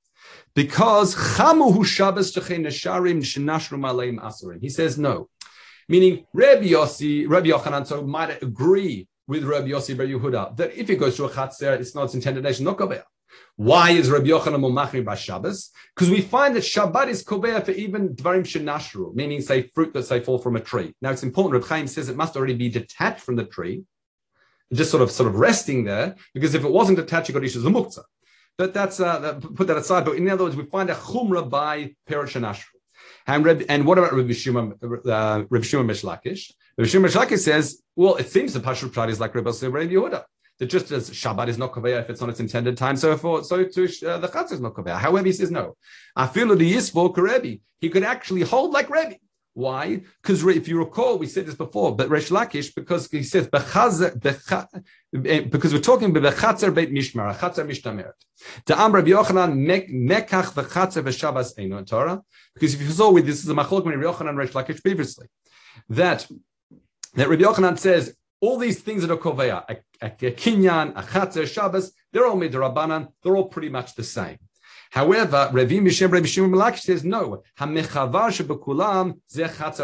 Because 0.54 1.16
Chamu 1.16 1.84
Shabbos 1.84 2.32
Nesharim 2.32 3.18
Shenashrum 3.18 3.80
Aleim 3.80 4.20
Asarim. 4.20 4.60
He 4.60 4.68
says 4.68 4.96
no. 4.96 5.28
Meaning 5.88 6.24
Rabbi 6.32 6.68
Yossi, 6.68 7.28
Rabbi 7.28 7.48
Yochanan, 7.48 7.84
so 7.84 8.02
might 8.02 8.40
agree 8.44 9.08
with 9.26 9.42
Rabbi 9.42 9.70
Yossi 9.70 9.96
Bar 9.96 10.06
Yehuda 10.06 10.56
that 10.56 10.72
if 10.74 10.88
it 10.88 10.96
goes 11.00 11.16
to 11.16 11.24
a 11.24 11.30
chatzer, 11.30 11.80
it's 11.80 11.96
not 11.96 12.04
its 12.04 12.14
intended 12.14 12.44
nation, 12.44 12.64
not 12.64 12.78
koveya. 12.78 13.02
Why 13.56 13.90
is 13.90 14.10
Rabbi 14.10 14.28
Yochanan 14.28 14.60
Mumachri 14.60 15.04
by 15.04 15.14
Shabbos? 15.14 15.70
Because 15.94 16.10
we 16.10 16.20
find 16.20 16.56
that 16.56 16.60
Shabbat 16.60 17.08
is 17.08 17.22
koveya 17.22 17.64
for 17.64 17.72
even 17.72 18.14
dvarim 18.14 18.42
shenashru, 18.42 19.14
meaning 19.14 19.40
say 19.42 19.70
fruit 19.74 19.92
that 19.92 20.04
say 20.04 20.20
fall 20.20 20.38
from 20.38 20.56
a 20.56 20.60
tree. 20.60 20.94
Now 21.02 21.10
it's 21.10 21.22
important. 21.22 21.54
Reb 21.54 21.68
Chaim 21.68 21.86
says 21.86 22.08
it 22.08 22.16
must 22.16 22.36
already 22.36 22.54
be 22.54 22.68
detached 22.68 23.20
from 23.20 23.36
the 23.36 23.44
tree, 23.44 23.84
just 24.72 24.90
sort 24.90 25.02
of 25.02 25.10
sort 25.10 25.28
of 25.28 25.34
resting 25.36 25.84
there, 25.84 26.16
because 26.32 26.54
if 26.54 26.64
it 26.64 26.70
wasn't 26.70 26.96
detached, 26.96 27.28
you 27.28 27.34
got 27.34 27.44
issues 27.44 27.64
of 27.64 27.72
muktzah. 27.72 28.04
But 28.56 28.72
that's 28.72 28.98
uh, 29.00 29.18
that, 29.18 29.54
put 29.54 29.66
that 29.66 29.76
aside. 29.76 30.04
But 30.04 30.16
in 30.16 30.28
other 30.28 30.44
words, 30.44 30.56
we 30.56 30.64
find 30.64 30.90
a 30.90 30.94
chumrah 30.94 31.48
by 31.48 31.96
perot 32.08 32.30
shenashru. 32.30 32.64
And, 33.26 33.44
Reb, 33.44 33.64
and 33.68 33.86
what 33.86 33.98
about 33.98 34.12
Rabbi 34.12 34.32
Shimon, 34.32 34.74
uh, 34.82 35.44
Rabbi 35.48 35.64
Shimon 35.64 35.86
Mishlakish? 35.86 36.52
Rabbi 36.76 36.88
Shimon 36.88 37.10
Mishlakish 37.10 37.38
says, 37.38 37.82
well, 37.96 38.16
it 38.16 38.28
seems 38.28 38.54
the 38.54 38.60
Pashut 38.60 38.92
Prat 38.92 39.10
is 39.10 39.20
like 39.20 39.34
Rabbi 39.34 39.50
Rabbi 39.50 39.92
Yehuda. 39.92 40.24
That 40.60 40.66
just 40.66 40.90
as 40.92 41.08
Shabbat 41.08 41.48
is 41.48 41.56
not 41.56 41.72
koveya 41.72 42.02
if 42.02 42.10
it's 42.10 42.20
on 42.20 42.28
its 42.28 42.38
intended 42.38 42.76
time, 42.76 42.96
so 42.96 43.16
for 43.16 43.42
so 43.42 43.64
to 43.64 43.84
uh, 43.84 44.18
the 44.18 44.28
Chatzar 44.28 44.52
is 44.52 44.60
not 44.60 44.74
koveya. 44.74 44.98
However, 44.98 45.26
he 45.26 45.32
says 45.32 45.50
no. 45.50 45.76
I 46.14 46.26
feel 46.26 46.48
that 46.48 46.60
he 46.60 46.74
is 46.74 46.90
for 46.90 47.10
Rebbe. 47.10 47.60
He 47.80 47.88
could 47.88 48.02
actually 48.02 48.42
hold 48.42 48.72
like 48.72 48.90
Rebbe. 48.90 49.16
Why? 49.54 50.02
Because 50.22 50.44
if 50.46 50.68
you 50.68 50.78
recall, 50.78 51.18
we 51.18 51.26
said 51.26 51.46
this 51.46 51.54
before, 51.54 51.96
but 51.96 52.10
Resh 52.10 52.28
Lakish, 52.28 52.74
because 52.74 53.10
he 53.10 53.22
says 53.22 53.48
eh, 53.52 55.40
because 55.40 55.72
we're 55.72 55.80
talking 55.80 56.14
about 56.14 56.34
bechatzer 56.34 56.74
beit 56.74 56.92
mishmar, 56.92 57.34
chatzer 57.36 57.66
mishtameret. 57.66 58.12
The 58.66 58.78
Am 58.78 58.94
Rabbi 58.94 59.08
Yochanan 59.08 59.54
mekach 59.90 60.52
v'chatzer 60.52 61.02
v'shabbos 61.02 61.58
eino 61.58 61.84
Torah. 61.86 62.22
Because 62.54 62.74
if 62.74 62.82
you 62.82 62.90
saw 62.90 63.10
with 63.10 63.24
this 63.24 63.42
is 63.42 63.48
a 63.48 63.54
machlok 63.54 63.86
when 63.86 63.94
Yochanan 63.94 64.36
Resh 64.36 64.50
Lakish 64.50 64.82
previously, 64.82 65.26
that 65.88 66.28
that 67.14 67.28
Rabbi 67.30 67.42
Yochanan 67.42 67.78
says 67.78 68.14
all 68.40 68.58
these 68.58 68.80
things 68.80 69.02
that 69.02 69.10
are 69.10 69.16
koveya, 69.16 69.64
a, 69.68 69.76
a, 70.00 70.06
a 70.06 70.32
kinyan, 70.32 70.92
a 70.96 71.02
chatzer, 71.02 71.46
Shabbos, 71.46 71.92
they're 72.12 72.26
all 72.26 72.36
midrabanan, 72.36 73.08
they're 73.22 73.36
all 73.36 73.48
pretty 73.48 73.68
much 73.68 73.94
the 73.94 74.04
same. 74.04 74.38
However, 74.90 75.50
Revi 75.52 75.80
Mishem 75.80 76.10
Revi 76.10 76.26
Shimon 76.26 76.76
says 76.76 77.04
no. 77.04 77.42
Hamechavar 77.58 78.30
shebekulam 78.36 79.14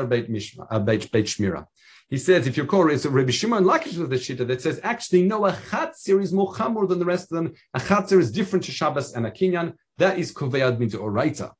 beit 0.08 0.30
mishma 0.30 0.66
uh, 0.68 0.80
beit 0.80 1.10
shmira. 1.12 1.66
He 2.08 2.18
says, 2.18 2.46
if 2.46 2.56
you 2.56 2.66
call 2.66 2.88
it, 2.90 3.00
so 3.00 3.10
Rabbi 3.10 3.32
Shimon 3.32 3.64
Lakish 3.64 3.98
with 3.98 4.10
the 4.10 4.16
shita 4.16 4.46
that 4.46 4.62
says, 4.62 4.78
actually, 4.84 5.22
no, 5.22 5.44
a 5.44 5.52
chatzir 5.52 6.22
is 6.22 6.32
more 6.32 6.52
chamor 6.54 6.88
than 6.88 7.00
the 7.00 7.04
rest 7.04 7.32
of 7.32 7.36
them. 7.36 7.54
A 7.74 7.80
chatzir 7.80 8.20
is 8.20 8.30
different 8.30 8.64
to 8.66 8.72
Shabbos 8.72 9.12
and 9.14 9.26
a 9.26 9.30
kinyan. 9.30 9.74
That 9.98 10.16
is 10.16 10.32
koveyad 10.32 10.80
into 10.80 10.98
oraita. 10.98 11.50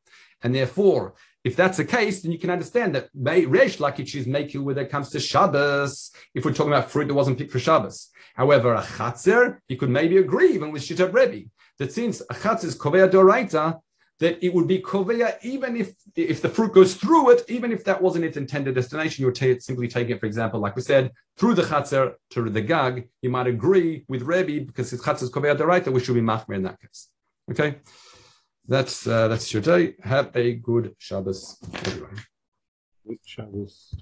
And 0.42 0.54
therefore, 0.54 1.14
if 1.46 1.54
that's 1.54 1.76
the 1.76 1.84
case, 1.84 2.22
then 2.22 2.32
you 2.32 2.40
can 2.40 2.50
understand 2.50 2.96
that 2.96 3.08
Reish 3.16 3.78
Lakish 3.78 4.16
is 4.16 4.26
making 4.26 4.64
when 4.64 4.76
it 4.76 4.90
comes 4.90 5.10
to 5.10 5.20
Shabbos, 5.20 6.10
if 6.34 6.44
we're 6.44 6.52
talking 6.52 6.72
about 6.72 6.90
fruit 6.90 7.06
that 7.06 7.14
wasn't 7.14 7.38
picked 7.38 7.52
for 7.52 7.60
Shabbos. 7.60 8.10
However, 8.34 8.74
a 8.74 8.82
chatzir, 8.82 9.58
he 9.68 9.76
could 9.76 9.88
maybe 9.88 10.16
agree 10.16 10.52
even 10.54 10.72
with 10.72 10.82
Shita 10.82 11.06
Rebbe 11.14 11.48
that 11.78 11.92
since 11.92 12.20
achatz 12.32 12.64
is 12.64 12.76
koveya 12.76 13.08
doraita, 13.08 13.78
that 14.18 14.44
it 14.44 14.52
would 14.54 14.66
be 14.66 14.80
koveya 14.80 15.36
even 15.42 15.76
if 15.76 15.94
if 16.16 16.42
the 16.42 16.48
fruit 16.48 16.72
goes 16.72 16.94
through 16.94 17.30
it, 17.30 17.44
even 17.48 17.70
if 17.70 17.84
that 17.84 18.02
wasn't 18.02 18.24
its 18.24 18.36
intended 18.36 18.74
destination, 18.74 19.22
you 19.22 19.26
would 19.26 19.36
t- 19.36 19.60
simply 19.60 19.86
take 19.86 20.10
it, 20.10 20.18
for 20.18 20.26
example, 20.26 20.58
like 20.58 20.74
we 20.74 20.82
said, 20.82 21.12
through 21.38 21.54
the 21.54 21.62
chatzer 21.62 22.14
to 22.30 22.50
the 22.50 22.60
gag. 22.60 23.08
You 23.22 23.30
might 23.30 23.46
agree 23.46 24.04
with 24.08 24.22
Rebbe 24.22 24.66
because 24.66 24.90
his 24.90 25.00
chatzer 25.00 25.22
is 25.22 25.30
koveya 25.30 25.56
doraita, 25.56 25.92
we 25.92 26.00
should 26.00 26.16
be 26.16 26.20
machmer 26.20 26.56
in 26.56 26.64
that 26.64 26.80
case. 26.80 27.08
Okay, 27.52 27.76
that's 28.68 29.06
uh, 29.06 29.28
that's 29.28 29.52
your 29.52 29.62
day. 29.62 29.94
Have 30.02 30.34
a 30.34 30.54
good 30.54 30.94
Shabbos, 30.98 31.58
everyone. 31.74 32.16
Good 33.06 33.18
Shabbos. 33.24 33.94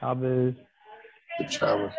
Shabbos. 0.00 0.54
Good 1.38 1.52
Shabbos. 1.52 1.92